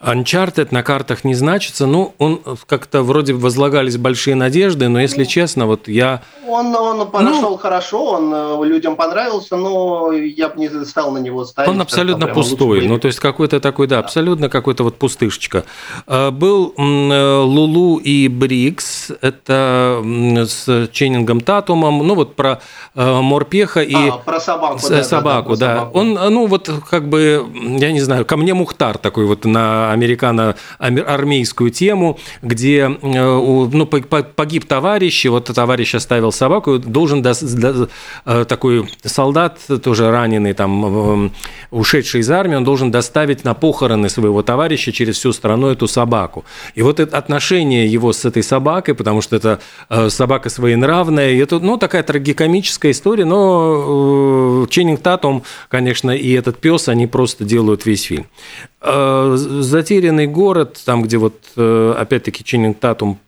Uncharted 0.00 0.68
на 0.70 0.82
картах 0.82 1.24
не 1.24 1.34
значится. 1.34 1.86
Ну, 1.86 2.14
он 2.18 2.40
как-то 2.66 3.02
вроде 3.02 3.32
возлагались 3.32 3.96
большие 3.96 4.34
надежды, 4.34 4.88
но 4.88 5.00
если 5.00 5.24
ну, 5.24 5.28
честно, 5.28 5.66
вот 5.66 5.88
я... 5.88 6.22
Он, 6.46 6.74
он 6.74 7.10
прошел 7.10 7.50
ну, 7.50 7.56
хорошо, 7.56 8.04
он 8.04 8.64
людям 8.64 8.96
понравился, 8.96 9.56
но 9.56 10.12
я 10.12 10.48
бы 10.48 10.60
не 10.60 10.68
стал 10.84 11.10
на 11.12 11.18
него 11.18 11.44
ставить. 11.44 11.70
Он 11.70 11.80
абсолютно 11.80 12.26
пустой. 12.28 12.86
Ну, 12.86 12.98
то 12.98 13.08
есть 13.08 13.20
какой-то 13.20 13.60
такой, 13.60 13.86
да, 13.86 13.96
да. 13.96 14.00
абсолютно 14.00 14.48
какой-то 14.48 14.84
вот 14.84 14.96
пустышечка. 14.96 15.64
А, 16.06 16.30
был 16.30 16.74
Лулу 16.76 17.98
и 17.98 18.28
Брикс, 18.28 19.10
это 19.20 20.02
с 20.46 20.88
Ченнингом 20.92 21.40
Татумом, 21.40 21.98
ну, 22.06 22.14
вот 22.14 22.36
про 22.36 22.60
э, 22.94 23.20
Морпеха 23.20 23.82
и... 23.82 23.94
А, 23.94 24.18
про 24.18 24.40
собаку, 24.40 24.80
да, 24.88 25.04
собаку, 25.04 25.56
да, 25.56 25.66
да. 25.66 25.78
Собаку. 25.80 25.98
Он, 25.98 26.14
ну, 26.14 26.46
вот 26.46 26.70
как 26.88 27.08
бы, 27.08 27.46
я 27.54 27.92
не 27.92 28.00
знаю, 28.00 28.24
ко 28.24 28.36
мне 28.36 28.54
Мухтар 28.54 28.98
такой 28.98 29.26
вот 29.26 29.44
на 29.44 29.73
американо-армейскую 29.92 31.70
тему, 31.70 32.18
где 32.42 32.78
э, 32.80 33.68
ну, 33.72 33.86
погиб 33.86 34.66
товарищ, 34.66 35.26
и 35.26 35.28
вот 35.28 35.46
товарищ 35.46 35.94
оставил 35.94 36.32
собаку, 36.32 36.78
должен 36.78 37.24
э, 37.24 38.44
такой 38.48 38.88
солдат, 39.04 39.58
тоже 39.82 40.10
раненый, 40.10 40.52
там, 40.52 41.32
ушедший 41.70 42.20
из 42.20 42.30
армии, 42.30 42.56
он 42.56 42.64
должен 42.64 42.90
доставить 42.90 43.44
на 43.44 43.54
похороны 43.54 44.08
своего 44.08 44.42
товарища 44.42 44.92
через 44.92 45.16
всю 45.16 45.32
страну 45.32 45.68
эту 45.68 45.88
собаку. 45.88 46.44
И 46.74 46.82
вот 46.82 47.00
это 47.00 47.16
отношение 47.16 47.86
его 47.86 48.12
с 48.12 48.24
этой 48.24 48.42
собакой, 48.42 48.94
потому 48.94 49.20
что 49.20 49.36
это 49.36 49.60
э, 49.88 50.08
собака 50.10 50.50
своенравная, 50.50 51.32
и 51.32 51.38
это, 51.38 51.58
ну, 51.58 51.76
такая 51.76 52.02
трагикомическая 52.02 52.92
история, 52.92 53.24
но 53.24 54.66
Ченнинг 54.70 55.00
Татум, 55.00 55.42
конечно, 55.68 56.10
и 56.10 56.32
этот 56.32 56.58
пес, 56.58 56.88
они 56.88 57.06
просто 57.06 57.44
делают 57.44 57.86
весь 57.86 58.04
фильм. 58.04 58.26
Э, 58.86 59.36
затерянный 59.36 60.26
город, 60.26 60.78
там, 60.84 61.02
где 61.02 61.16
вот, 61.16 61.34
э, 61.56 61.94
опять-таки, 61.98 62.44
Ченнинг 62.44 62.78
Татум 62.78 63.18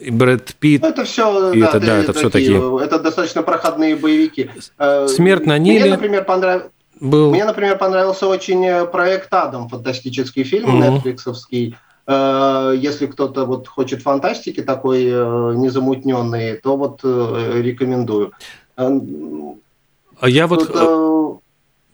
и 0.00 0.10
Брэд 0.12 0.54
Питт. 0.54 0.82
Ну, 0.82 0.88
это 0.88 1.04
все, 1.04 1.52
и 1.52 1.60
да, 1.60 1.68
это, 1.68 1.80
да, 1.80 1.98
это 1.98 2.12
все 2.12 2.30
такие. 2.30 2.80
Это 2.80 3.00
достаточно 3.00 3.42
проходные 3.42 3.96
боевики. 3.96 4.50
Э, 4.78 5.08
Смерть 5.08 5.46
на 5.46 5.58
Ниле. 5.58 5.80
Мне, 5.80 5.90
например, 5.90 6.24
понравилось. 6.24 6.70
Был... 7.00 7.30
Мне, 7.30 7.44
например, 7.44 7.76
понравился 7.76 8.28
очень 8.28 8.86
проект 8.86 9.34
Адам, 9.34 9.68
фантастический 9.68 10.44
фильм, 10.44 10.78
угу. 10.78 10.94
нетфликсовский. 10.94 11.76
Если 12.06 13.06
кто-то 13.06 13.46
вот 13.46 13.66
хочет 13.66 14.02
фантастики 14.02 14.62
такой 14.62 15.04
незамутненный, 15.04 16.58
то 16.58 16.76
вот 16.76 17.02
рекомендую. 17.02 18.32
А 18.76 20.28
я 20.28 20.46
вот... 20.46 21.40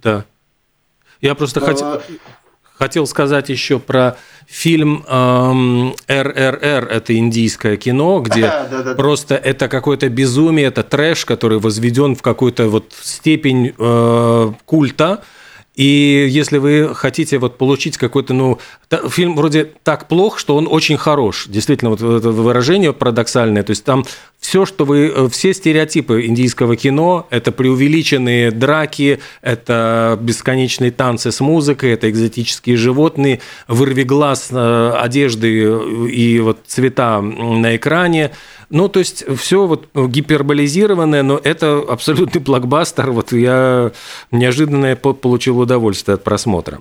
Да. 0.02 0.24
Я 1.22 1.34
просто 1.34 1.60
хотел... 1.60 2.02
Хотел 2.80 3.06
сказать 3.06 3.50
еще 3.50 3.78
про 3.78 4.16
фильм 4.46 5.04
эм, 5.06 5.94
РРР, 6.08 6.88
это 6.90 7.14
индийское 7.14 7.76
кино, 7.76 8.20
где 8.20 8.40
да, 8.40 8.68
да, 8.70 8.82
да. 8.82 8.94
просто 8.94 9.34
это 9.34 9.68
какое-то 9.68 10.08
безумие, 10.08 10.68
это 10.68 10.82
трэш, 10.82 11.26
который 11.26 11.58
возведен 11.58 12.16
в 12.16 12.22
какую-то 12.22 12.70
вот 12.70 12.94
степень 13.02 13.74
э, 13.78 14.52
культа, 14.64 15.22
И 15.80 16.26
если 16.28 16.58
вы 16.58 16.94
хотите 16.94 17.38
вот 17.38 17.56
получить 17.56 17.96
какой-то, 17.96 18.34
ну, 18.34 18.58
фильм 19.08 19.34
вроде 19.34 19.64
так 19.82 20.08
плох, 20.08 20.38
что 20.38 20.56
он 20.56 20.68
очень 20.70 20.98
хорош. 20.98 21.46
Действительно, 21.48 21.90
вот 21.90 22.02
это 22.02 22.28
выражение 22.32 22.92
парадоксальное. 22.92 23.62
То 23.62 23.70
есть 23.70 23.82
там 23.82 24.04
все, 24.38 24.66
что 24.66 24.84
вы, 24.84 25.06
э, 25.06 25.28
все 25.30 25.54
стереотипы 25.54 26.26
индийского 26.26 26.76
кино, 26.76 27.26
это 27.30 27.50
преувеличенные 27.50 28.50
драки, 28.50 29.20
это 29.40 30.18
бесконечные 30.20 30.90
танцы 30.90 31.32
с 31.32 31.40
музыкой, 31.40 31.92
это 31.92 32.10
экзотические 32.10 32.76
животные, 32.76 33.40
вырви 33.66 34.02
глаз 34.02 34.48
э, 34.50 34.92
одежды 34.98 35.48
и 36.10 36.40
вот 36.40 36.58
цвета 36.66 37.22
на 37.22 37.74
экране. 37.76 38.32
Ну, 38.70 38.88
то 38.88 39.00
есть 39.00 39.24
все 39.37 39.66
вот 39.66 39.88
гиперболизированное, 39.94 41.22
но 41.22 41.40
это 41.42 41.85
абсолютный 41.88 42.40
блокбастер. 42.40 43.11
Вот 43.11 43.33
я 43.33 43.90
неожиданно 44.30 44.94
получил 44.96 45.59
удовольствие 45.59 46.14
от 46.14 46.24
просмотра. 46.24 46.80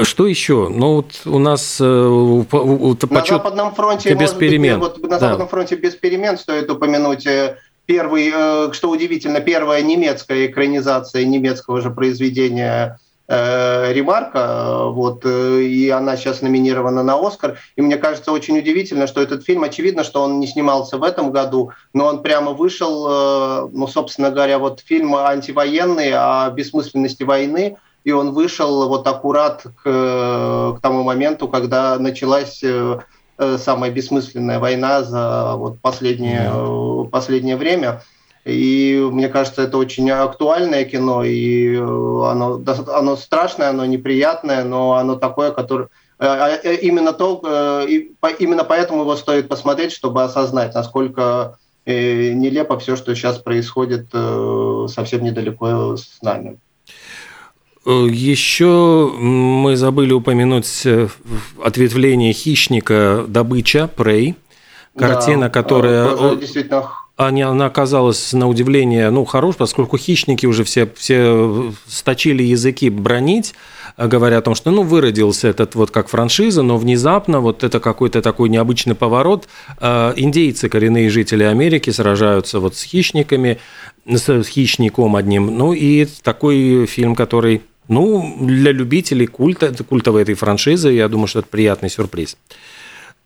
Что 0.00 0.26
еще? 0.26 0.68
Ну, 0.68 0.96
вот 0.96 1.22
у 1.26 1.38
нас 1.38 1.78
э, 1.80 1.84
на 1.84 3.24
Западном 3.26 3.74
фронте 3.74 4.14
без 4.14 4.30
перемен. 4.30 4.78
Быть, 4.78 4.92
вот 4.98 5.10
на 5.10 5.18
Западном 5.18 5.46
да. 5.46 5.50
фронте 5.50 5.74
без 5.74 5.94
перемен 5.96 6.38
стоит 6.38 6.70
упомянуть 6.70 7.26
э, 7.26 7.58
первый, 7.84 8.30
э, 8.32 8.72
что 8.72 8.90
удивительно, 8.90 9.40
первая 9.40 9.82
немецкая 9.82 10.46
экранизация 10.46 11.24
немецкого 11.24 11.80
же 11.80 11.90
произведения 11.90 12.98
Ремарка, 13.28 14.86
вот, 14.86 15.26
и 15.26 15.90
она 15.90 16.16
сейчас 16.16 16.40
номинирована 16.40 17.02
на 17.02 17.14
Оскар. 17.14 17.58
И 17.76 17.82
мне 17.82 17.98
кажется 17.98 18.32
очень 18.32 18.56
удивительно, 18.56 19.06
что 19.06 19.20
этот 19.20 19.44
фильм, 19.44 19.64
очевидно, 19.64 20.02
что 20.02 20.22
он 20.22 20.40
не 20.40 20.46
снимался 20.46 20.96
в 20.96 21.02
этом 21.02 21.30
году, 21.30 21.72
но 21.92 22.06
он 22.06 22.22
прямо 22.22 22.52
вышел, 22.52 23.68
ну, 23.70 23.86
собственно 23.86 24.30
говоря, 24.30 24.58
вот 24.58 24.80
фильм 24.80 25.14
антивоенный 25.14 26.12
о 26.14 26.48
бессмысленности 26.50 27.22
войны, 27.22 27.76
и 28.08 28.12
он 28.12 28.32
вышел 28.32 28.88
вот 28.88 29.06
аккурат 29.06 29.64
к, 29.82 29.82
к 29.82 30.78
тому 30.80 31.02
моменту, 31.02 31.46
когда 31.46 31.98
началась 31.98 32.62
э, 32.62 33.00
э, 33.36 33.58
самая 33.58 33.90
бессмысленная 33.90 34.58
война 34.58 35.02
за 35.02 35.54
вот 35.56 35.78
последнее, 35.80 37.08
последнее 37.10 37.56
время. 37.56 38.02
И 38.44 39.06
мне 39.12 39.28
кажется, 39.28 39.62
это 39.62 39.76
очень 39.78 40.10
актуальное 40.10 40.84
кино, 40.84 41.24
и 41.24 41.76
оно, 41.76 42.62
оно 42.88 43.16
страшное, 43.16 43.70
оно 43.70 43.84
неприятное, 43.84 44.64
но 44.64 44.94
оно 44.94 45.16
такое, 45.16 45.50
которое 45.50 45.88
а, 46.18 46.54
именно, 46.56 47.12
то, 47.12 47.86
именно 47.86 48.64
поэтому 48.64 49.02
его 49.02 49.16
стоит 49.16 49.48
посмотреть, 49.48 49.92
чтобы 49.92 50.22
осознать, 50.24 50.74
насколько 50.74 51.58
нелепо 51.86 52.78
все, 52.78 52.96
что 52.96 53.14
сейчас 53.14 53.38
происходит 53.38 54.08
совсем 54.88 55.24
недалеко 55.24 55.96
с 55.96 56.22
нами. 56.22 56.58
Э, 57.88 58.06
Еще 58.10 59.10
мы 59.18 59.76
забыли 59.76 60.12
упомянуть 60.12 60.82
э, 60.84 61.08
ответвление 61.64 62.32
хищника 62.34 63.24
добыча 63.26 63.90
Prey. 63.96 64.34
Картина, 64.96 65.42
да, 65.42 65.50
которая 65.50 66.34
действительно 66.36 66.88
она, 67.18 67.48
она 67.48 67.66
оказалась 67.66 68.32
на 68.32 68.48
удивление 68.48 69.10
ну, 69.10 69.24
хорош, 69.24 69.56
поскольку 69.56 69.98
хищники 69.98 70.46
уже 70.46 70.62
все, 70.62 70.88
все 70.96 71.72
сточили 71.88 72.44
языки 72.44 72.88
бронить, 72.90 73.54
говоря 73.96 74.38
о 74.38 74.40
том, 74.40 74.54
что 74.54 74.70
ну, 74.70 74.84
выродился 74.84 75.48
этот 75.48 75.74
вот 75.74 75.90
как 75.90 76.08
франшиза, 76.08 76.62
но 76.62 76.78
внезапно 76.78 77.40
вот 77.40 77.64
это 77.64 77.80
какой-то 77.80 78.22
такой 78.22 78.48
необычный 78.48 78.94
поворот. 78.94 79.48
Э, 79.80 80.12
индейцы, 80.16 80.68
коренные 80.68 81.10
жители 81.10 81.42
Америки, 81.42 81.90
сражаются 81.90 82.60
вот 82.60 82.76
с 82.76 82.84
хищниками, 82.84 83.58
с 84.06 84.44
хищником 84.44 85.16
одним. 85.16 85.46
Ну 85.58 85.72
и 85.72 86.06
такой 86.22 86.86
фильм, 86.86 87.16
который 87.16 87.62
ну, 87.88 88.36
для 88.40 88.70
любителей 88.70 89.26
культа, 89.26 89.74
культовой 89.82 90.22
этой 90.22 90.34
франшизы, 90.34 90.90
я 90.90 91.08
думаю, 91.08 91.26
что 91.26 91.40
это 91.40 91.48
приятный 91.48 91.90
сюрприз. 91.90 92.36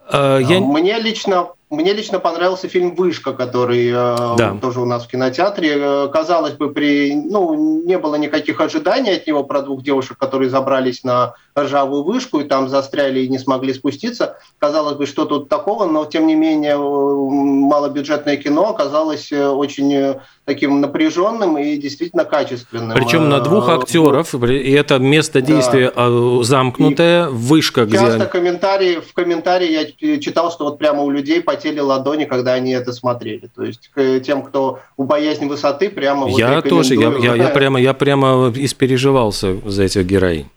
А, 0.08 0.38
я... 0.38 0.60
Мне 0.60 0.98
лично 0.98 1.48
мне 1.72 1.94
лично 1.94 2.18
понравился 2.18 2.68
фильм 2.68 2.94
«Вышка», 2.94 3.32
который 3.32 3.88
э, 3.88 4.36
да. 4.36 4.58
тоже 4.60 4.80
у 4.80 4.84
нас 4.84 5.04
в 5.04 5.08
кинотеатре. 5.08 5.76
Э, 5.76 6.08
казалось 6.12 6.52
бы, 6.52 6.70
при, 6.70 7.14
ну, 7.14 7.82
не 7.84 7.98
было 7.98 8.16
никаких 8.16 8.60
ожиданий 8.60 9.16
от 9.16 9.26
него 9.26 9.42
про 9.42 9.62
двух 9.62 9.82
девушек, 9.82 10.18
которые 10.18 10.50
забрались 10.50 11.02
на 11.02 11.32
ржавую 11.58 12.04
вышку 12.04 12.40
и 12.40 12.44
там 12.44 12.68
застряли 12.68 13.20
и 13.20 13.28
не 13.28 13.38
смогли 13.38 13.72
спуститься. 13.72 14.36
Казалось 14.58 14.96
бы, 14.96 15.06
что 15.06 15.24
тут 15.24 15.48
такого, 15.48 15.86
но 15.86 16.04
тем 16.04 16.26
не 16.26 16.34
менее 16.34 16.76
малобюджетное 16.76 18.36
кино 18.36 18.68
оказалось 18.68 19.32
э, 19.32 19.48
очень 19.48 20.16
таким 20.44 20.80
напряженным 20.80 21.56
и 21.56 21.76
действительно 21.76 22.24
качественным. 22.24 22.98
Причем 22.98 23.30
на 23.30 23.40
двух 23.40 23.70
актеров, 23.70 24.34
и 24.34 24.72
это 24.72 24.98
место 24.98 25.40
действия 25.40 25.90
да. 25.94 26.42
замкнутое, 26.42 27.28
и 27.28 27.30
вышка, 27.30 27.86
где... 27.86 27.96
Часто 27.96 28.26
комментарии, 28.26 28.96
в 28.96 29.14
комментарии 29.14 29.70
я 29.70 30.18
читал, 30.18 30.50
что 30.50 30.64
вот 30.64 30.78
прямо 30.78 31.02
у 31.02 31.10
людей 31.10 31.40
по 31.40 31.56
потели 31.62 31.80
ладони, 31.80 32.24
когда 32.24 32.54
они 32.54 32.72
это 32.72 32.92
смотрели. 32.92 33.48
То 33.54 33.62
есть 33.62 33.90
к 33.94 34.20
тем, 34.20 34.42
кто 34.42 34.80
у 34.96 35.04
боязни 35.04 35.46
высоты, 35.46 35.90
прямо 35.90 36.26
вот 36.26 36.38
Я 36.38 36.60
тоже, 36.62 36.94
я, 36.94 37.12
я, 37.18 37.34
я, 37.34 37.48
прямо, 37.48 37.80
я 37.80 37.94
прямо 37.94 38.52
испереживался 38.54 39.56
за 39.64 39.84
этих 39.84 40.04
героинь. 40.04 40.48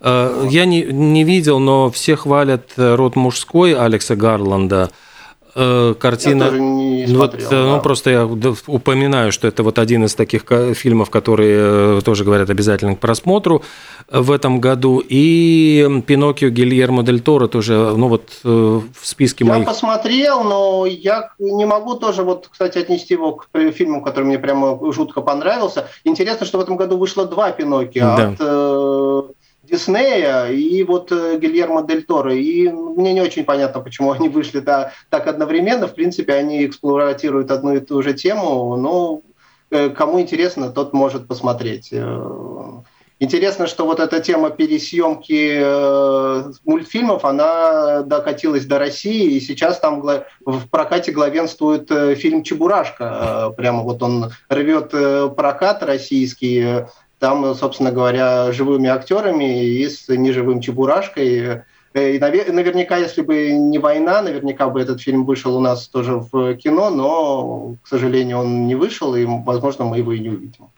Э, 0.00 0.46
я 0.50 0.64
не, 0.64 0.82
не 0.82 1.24
видел, 1.24 1.58
но 1.58 1.90
все 1.90 2.16
хвалят 2.16 2.70
род 2.76 3.16
мужской 3.16 3.74
Алекса 3.74 4.16
Гарланда– 4.16 4.90
Э, 5.56 5.94
картина. 5.98 6.44
Я 6.44 6.50
тоже 6.50 6.60
не 6.60 7.06
смотрел, 7.06 7.20
вот, 7.20 7.34
э, 7.34 7.48
да. 7.50 7.64
Ну, 7.64 7.80
просто 7.80 8.10
я 8.10 8.26
упоминаю, 8.66 9.30
что 9.30 9.46
это 9.46 9.62
вот 9.62 9.78
один 9.78 10.04
из 10.04 10.14
таких 10.14 10.44
фильмов, 10.74 11.10
которые 11.10 11.98
э, 11.98 12.00
тоже 12.04 12.24
говорят 12.24 12.50
обязательно 12.50 12.96
к 12.96 12.98
просмотру 12.98 13.62
в 14.10 14.32
этом 14.32 14.60
году. 14.60 15.02
И 15.06 16.02
Пиноккио 16.06 16.48
Гильермо 16.48 17.04
Дель 17.04 17.20
Торо 17.20 17.46
тоже, 17.46 17.94
ну 17.96 18.08
вот 18.08 18.30
в 18.42 18.84
списке 19.02 19.44
я 19.44 19.52
моих. 19.52 19.66
Я 19.66 19.72
посмотрел, 19.72 20.42
но 20.42 20.86
я 20.86 21.30
не 21.38 21.66
могу 21.66 21.94
тоже, 21.94 22.24
вот, 22.24 22.48
кстати, 22.50 22.78
отнести 22.78 23.14
его 23.14 23.32
к 23.32 23.46
фильму, 23.72 24.02
который 24.02 24.24
мне 24.24 24.38
прямо 24.38 24.78
жутко 24.92 25.20
понравился. 25.20 25.88
Интересно, 26.02 26.46
что 26.46 26.58
в 26.58 26.62
этом 26.62 26.76
году 26.76 26.98
вышло 26.98 27.26
два 27.26 27.52
Пиноккио 27.52 28.16
да. 28.16 28.28
от 28.28 29.36
Диснея 29.64 30.48
и 30.48 30.82
вот 30.82 31.10
э, 31.12 31.38
Гильермо 31.38 31.82
Дель 31.82 32.04
Торо. 32.04 32.34
И 32.34 32.68
мне 32.68 33.12
не 33.12 33.20
очень 33.20 33.44
понятно, 33.44 33.80
почему 33.80 34.12
они 34.12 34.28
вышли 34.28 34.60
да, 34.60 34.92
так 35.10 35.26
одновременно. 35.26 35.88
В 35.88 35.94
принципе, 35.94 36.34
они 36.34 36.66
эксплуатируют 36.66 37.50
одну 37.50 37.74
и 37.74 37.80
ту 37.80 38.02
же 38.02 38.14
тему, 38.14 38.76
но 38.76 39.22
э, 39.70 39.90
кому 39.90 40.20
интересно, 40.20 40.70
тот 40.70 40.92
может 40.92 41.26
посмотреть. 41.26 41.88
Э, 41.92 42.82
интересно, 43.18 43.66
что 43.66 43.86
вот 43.86 44.00
эта 44.00 44.20
тема 44.20 44.50
пересъемки 44.50 45.62
мультфильмов, 46.68 47.24
она 47.24 48.02
докатилась 48.02 48.66
до 48.66 48.78
России, 48.78 49.36
и 49.36 49.40
сейчас 49.40 49.78
там 49.78 50.02
в 50.02 50.68
прокате 50.70 51.12
главенствует 51.12 51.90
фильм 52.18 52.42
«Чебурашка». 52.42 53.54
Прямо 53.56 53.82
вот 53.82 54.02
он 54.02 54.30
рвет 54.50 54.90
прокат 55.36 55.82
российский, 55.82 56.84
там, 57.24 57.54
собственно 57.54 57.90
говоря, 57.90 58.52
живыми 58.52 58.90
актерами 58.90 59.64
и 59.64 59.88
с 59.88 60.08
неживым 60.08 60.60
Чебурашкой. 60.60 61.62
И 61.94 62.18
наверняка, 62.18 62.98
если 62.98 63.22
бы 63.22 63.50
не 63.50 63.78
война, 63.78 64.20
наверняка 64.20 64.68
бы 64.68 64.78
этот 64.82 65.00
фильм 65.00 65.24
вышел 65.24 65.56
у 65.56 65.60
нас 65.60 65.88
тоже 65.88 66.16
в 66.30 66.54
кино, 66.56 66.90
но, 66.90 67.76
к 67.82 67.88
сожалению, 67.88 68.40
он 68.40 68.66
не 68.66 68.74
вышел, 68.74 69.16
и, 69.16 69.24
возможно, 69.24 69.86
мы 69.86 69.96
его 69.96 70.12
и 70.12 70.18
не 70.18 70.28
увидим. 70.28 70.68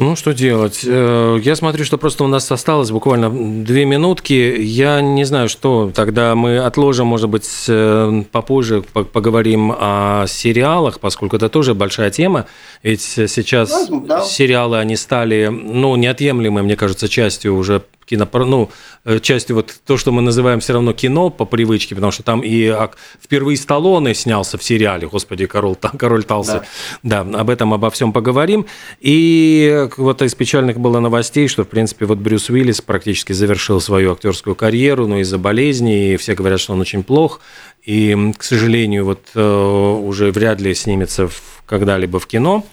Ну, 0.00 0.16
что 0.16 0.32
делать? 0.32 0.80
Э, 0.86 1.38
я 1.42 1.54
смотрю, 1.54 1.84
что 1.84 1.98
просто 1.98 2.24
у 2.24 2.26
нас 2.26 2.50
осталось 2.50 2.90
буквально 2.90 3.28
две 3.28 3.84
минутки. 3.84 4.32
Я 4.58 5.02
не 5.02 5.24
знаю, 5.24 5.50
что 5.50 5.92
тогда 5.94 6.34
мы 6.34 6.56
отложим, 6.56 7.06
может 7.06 7.28
быть, 7.28 7.46
э, 7.68 8.22
попозже 8.32 8.80
поговорим 8.80 9.74
о 9.78 10.24
сериалах, 10.26 11.00
поскольку 11.00 11.36
это 11.36 11.50
тоже 11.50 11.74
большая 11.74 12.10
тема. 12.10 12.46
Ведь 12.82 13.02
сейчас 13.02 13.90
да. 13.90 14.22
сериалы, 14.22 14.78
они 14.78 14.96
стали, 14.96 15.48
ну, 15.48 15.94
неотъемлемой, 15.96 16.62
мне 16.62 16.76
кажется, 16.76 17.06
частью 17.06 17.54
уже 17.54 17.82
кино, 18.10 18.28
ну, 18.32 18.70
э, 19.04 19.20
частью 19.20 19.56
вот 19.56 19.74
то, 19.86 19.96
что 19.96 20.12
мы 20.12 20.22
называем 20.22 20.60
все 20.60 20.72
равно 20.72 20.92
кино 20.92 21.30
по 21.30 21.44
привычке, 21.44 21.94
потому 21.94 22.12
что 22.12 22.22
там 22.22 22.42
и 22.44 22.74
впервые 23.22 23.56
Сталлоне 23.56 24.14
снялся 24.14 24.58
в 24.58 24.64
сериале, 24.64 25.06
господи, 25.06 25.46
Король, 25.46 25.76
Король 25.98 26.24
Талси. 26.24 26.60
Да. 27.02 27.24
да, 27.24 27.40
об 27.40 27.50
этом, 27.50 27.72
обо 27.72 27.90
всем 27.90 28.12
поговорим. 28.12 28.66
И 29.00 29.88
вот 29.96 30.22
из 30.22 30.34
печальных 30.34 30.78
было 30.78 31.00
новостей, 31.00 31.48
что, 31.48 31.64
в 31.64 31.68
принципе, 31.68 32.06
вот 32.06 32.18
Брюс 32.18 32.50
Уиллис 32.50 32.80
практически 32.80 33.32
завершил 33.32 33.80
свою 33.80 34.12
актерскую 34.12 34.56
карьеру, 34.56 35.06
но 35.06 35.18
из-за 35.18 35.38
болезни, 35.38 36.12
и 36.12 36.16
все 36.16 36.34
говорят, 36.34 36.60
что 36.60 36.72
он 36.72 36.80
очень 36.80 37.02
плох. 37.02 37.40
И, 37.84 38.32
к 38.36 38.42
сожалению, 38.42 39.04
вот 39.04 39.20
э, 39.34 39.40
уже 39.40 40.32
вряд 40.32 40.60
ли 40.60 40.74
снимется 40.74 41.30
когда-либо 41.66 42.18
в 42.18 42.26
кино. 42.26 42.64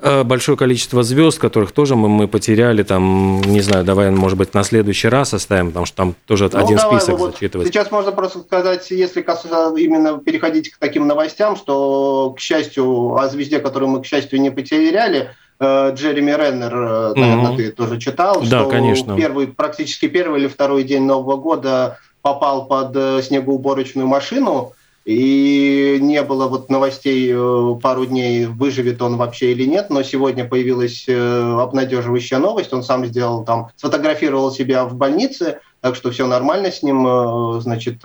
Э, 0.00 0.22
большое 0.22 0.56
количество 0.56 1.02
звезд, 1.02 1.40
которых 1.40 1.72
тоже 1.72 1.96
мы, 1.96 2.08
мы 2.08 2.28
потеряли, 2.28 2.84
там, 2.84 3.40
не 3.40 3.60
знаю, 3.60 3.84
давай, 3.84 4.10
может 4.10 4.38
быть, 4.38 4.54
на 4.54 4.62
следующий 4.62 5.08
раз 5.08 5.34
оставим, 5.34 5.68
потому 5.68 5.86
что 5.86 5.96
там 5.96 6.14
тоже 6.24 6.48
ну, 6.52 6.58
один 6.58 6.76
давай, 6.76 7.00
список 7.00 7.18
вот 7.18 7.32
зачитывать. 7.32 7.66
Сейчас 7.66 7.90
можно 7.90 8.12
просто 8.12 8.38
сказать, 8.38 8.88
если 8.92 9.20
именно 9.20 10.18
переходить 10.18 10.70
к 10.70 10.78
таким 10.78 11.08
новостям, 11.08 11.56
что, 11.56 12.32
к 12.36 12.38
счастью, 12.38 13.16
о 13.16 13.26
звезде, 13.28 13.58
которую 13.58 13.88
мы, 13.88 14.00
к 14.00 14.06
счастью, 14.06 14.40
не 14.40 14.50
потеряли, 14.50 15.30
э, 15.58 15.92
Джереми 15.92 16.30
Реннер, 16.30 16.74
э, 16.74 17.14
наверное, 17.16 17.50
угу. 17.50 17.56
ты 17.56 17.72
тоже 17.72 17.98
читал, 17.98 18.40
да, 18.42 18.60
что 18.60 18.68
конечно. 18.68 19.16
первый, 19.16 19.48
практически 19.48 20.06
первый 20.06 20.42
или 20.42 20.46
второй 20.46 20.84
день 20.84 21.02
Нового 21.02 21.36
года 21.38 21.98
попал 22.22 22.66
под 22.66 22.94
э, 22.94 23.20
снегоуборочную 23.22 24.06
машину, 24.06 24.74
и 25.08 25.96
не 26.02 26.22
было 26.22 26.48
вот 26.48 26.68
новостей 26.68 27.34
пару 27.80 28.04
дней, 28.04 28.44
выживет 28.44 29.00
он 29.00 29.16
вообще 29.16 29.52
или 29.52 29.64
нет, 29.64 29.88
но 29.88 30.02
сегодня 30.02 30.44
появилась 30.44 31.08
обнадеживающая 31.08 32.38
новость, 32.38 32.74
он 32.74 32.82
сам 32.82 33.06
сделал 33.06 33.42
там, 33.42 33.70
сфотографировал 33.76 34.50
себя 34.50 34.84
в 34.84 34.96
больнице, 34.96 35.60
так 35.80 35.94
что 35.94 36.10
все 36.10 36.26
нормально 36.26 36.70
с 36.70 36.82
ним, 36.82 37.60
значит, 37.60 38.02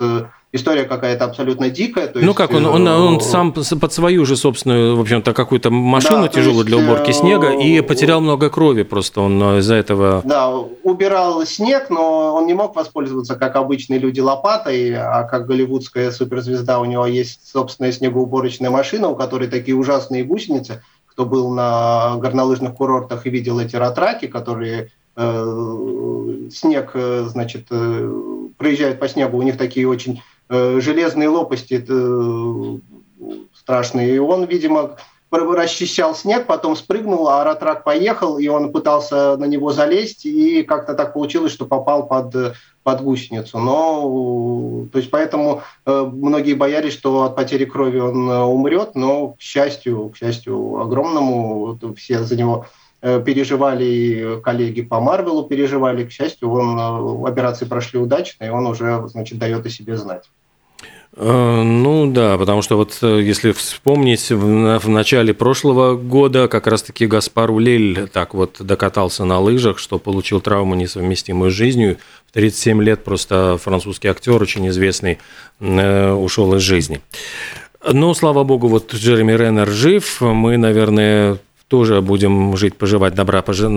история 0.54 0.84
какая-то 0.84 1.24
абсолютно 1.24 1.68
дикая. 1.68 2.06
То 2.06 2.20
ну 2.20 2.26
есть, 2.26 2.36
как, 2.36 2.52
он, 2.52 2.64
он, 2.64 2.86
он 2.86 3.20
сам 3.20 3.52
под 3.52 3.92
свою 3.92 4.24
же 4.24 4.36
собственную, 4.36 4.96
в 4.96 5.00
общем-то, 5.00 5.34
какую-то 5.34 5.70
машину 5.70 6.22
да, 6.22 6.28
тяжелую 6.28 6.64
есть, 6.64 6.68
для 6.68 6.78
уборки 6.78 7.10
снега 7.10 7.50
и 7.52 7.80
потерял 7.80 8.20
много 8.20 8.48
крови 8.50 8.84
просто 8.84 9.20
он 9.20 9.58
из-за 9.58 9.74
этого. 9.74 10.22
Да, 10.24 10.50
убирал 10.84 11.44
снег, 11.44 11.90
но 11.90 12.34
он 12.36 12.46
не 12.46 12.54
мог 12.54 12.76
воспользоваться, 12.76 13.34
как 13.34 13.56
обычные 13.56 13.98
люди, 13.98 14.20
лопатой, 14.20 14.94
а 14.94 15.24
как 15.24 15.46
голливудская 15.46 16.12
суперзвезда 16.12 16.78
у 16.78 16.84
него 16.84 17.04
есть 17.06 17.50
собственная 17.52 17.90
снегоуборочная 17.90 18.70
машина, 18.70 19.08
у 19.08 19.16
которой 19.16 19.48
такие 19.48 19.76
ужасные 19.76 20.22
гусеницы. 20.22 20.82
Кто 21.06 21.26
был 21.26 21.52
на 21.52 22.16
горнолыжных 22.16 22.74
курортах 22.74 23.26
и 23.26 23.30
видел 23.30 23.58
эти 23.60 23.76
ратраки, 23.76 24.26
которые 24.26 24.90
э, 25.16 25.44
снег, 26.50 26.90
э, 26.94 27.26
значит, 27.28 27.66
э, 27.70 28.12
проезжают 28.56 28.98
по 28.98 29.08
снегу, 29.08 29.38
у 29.38 29.42
них 29.42 29.56
такие 29.56 29.88
очень 29.88 30.20
Э, 30.48 30.78
железные 30.80 31.28
лопасти 31.28 31.84
страшные. 33.54 34.14
И 34.14 34.18
он, 34.18 34.44
видимо, 34.44 34.96
расчищал 35.30 36.14
снег, 36.14 36.46
потом 36.46 36.76
спрыгнул, 36.76 37.28
а 37.28 37.42
Ратрак 37.42 37.82
поехал, 37.82 38.38
и 38.38 38.46
он 38.46 38.70
пытался 38.70 39.36
на 39.36 39.46
него 39.46 39.72
залезть, 39.72 40.26
и 40.26 40.62
как-то 40.62 40.94
так 40.94 41.14
получилось, 41.14 41.52
что 41.52 41.64
попал 41.64 42.06
под, 42.06 42.56
под 42.84 43.02
гусеницу. 43.02 43.58
Но, 43.58 44.86
то 44.92 44.98
есть 44.98 45.10
поэтому 45.10 45.62
многие 45.86 46.54
боялись, 46.54 46.92
что 46.92 47.24
от 47.24 47.34
потери 47.34 47.64
крови 47.64 47.98
он 47.98 48.28
умрет, 48.28 48.94
но, 48.94 49.30
к 49.30 49.40
счастью, 49.40 50.10
к 50.10 50.16
счастью 50.16 50.80
огромному, 50.80 51.78
все 51.96 52.22
за 52.22 52.36
него 52.36 52.66
переживали, 53.24 53.84
и 53.84 54.40
коллеги 54.40 54.82
по 54.82 55.00
Марвелу 55.00 55.44
переживали. 55.44 56.04
К 56.04 56.10
счастью, 56.10 56.50
он, 56.50 57.26
операции 57.26 57.66
прошли 57.66 57.98
удачно, 57.98 58.44
и 58.44 58.48
он 58.48 58.66
уже, 58.66 59.04
значит, 59.08 59.38
дает 59.38 59.66
о 59.66 59.70
себе 59.70 59.96
знать. 59.96 60.24
Э, 61.16 61.62
ну 61.62 62.10
да, 62.10 62.36
потому 62.38 62.62
что 62.62 62.76
вот 62.76 62.98
э, 63.02 63.20
если 63.22 63.52
вспомнить, 63.52 64.30
в 64.30 64.88
начале 64.88 65.32
прошлого 65.32 65.96
года 65.96 66.48
как 66.48 66.66
раз-таки 66.66 67.06
Гаспар 67.06 67.50
Улель 67.50 68.08
так 68.08 68.34
вот 68.34 68.56
докатался 68.58 69.24
на 69.24 69.38
лыжах, 69.38 69.78
что 69.78 69.98
получил 69.98 70.40
травму, 70.40 70.74
несовместимую 70.74 71.50
с 71.50 71.54
жизнью. 71.54 71.98
В 72.26 72.32
37 72.32 72.82
лет 72.82 73.04
просто 73.04 73.58
французский 73.62 74.08
актер, 74.08 74.42
очень 74.42 74.68
известный, 74.68 75.18
э, 75.60 76.12
ушел 76.12 76.54
из 76.56 76.62
жизни. 76.62 77.00
Но, 77.92 78.14
слава 78.14 78.44
богу, 78.44 78.66
вот 78.66 78.92
Джереми 78.92 79.32
Реннер 79.32 79.68
жив. 79.68 80.20
Мы, 80.20 80.56
наверное, 80.56 81.38
тоже 81.68 82.00
будем 82.02 82.56
жить, 82.56 82.76
поживать, 82.76 83.14
добра 83.14 83.42
пожи... 83.42 83.68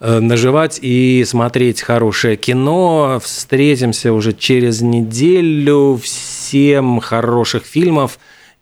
Э, 0.00 0.18
наживать 0.20 0.78
и 0.82 1.24
смотреть 1.26 1.82
хорошее 1.82 2.36
кино. 2.36 3.18
Встретимся 3.22 4.12
уже 4.12 4.32
через 4.32 4.82
неделю. 4.82 5.98
Всем 6.02 7.00
хороших 7.00 7.64
фильмов. 7.64 8.18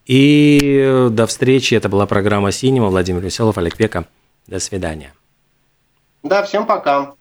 И 0.07 1.09
до 1.11 1.27
встречи. 1.27 1.75
Это 1.75 1.89
была 1.89 2.07
программа 2.07 2.53
«Синема». 2.53 2.89
Владимир 2.89 3.21
Веселов, 3.21 3.59
Олег 3.59 3.77
Пека. 3.77 4.07
До 4.47 4.61
свидания. 4.61 5.13
Да, 6.23 6.43
всем 6.43 6.67
пока. 6.67 7.15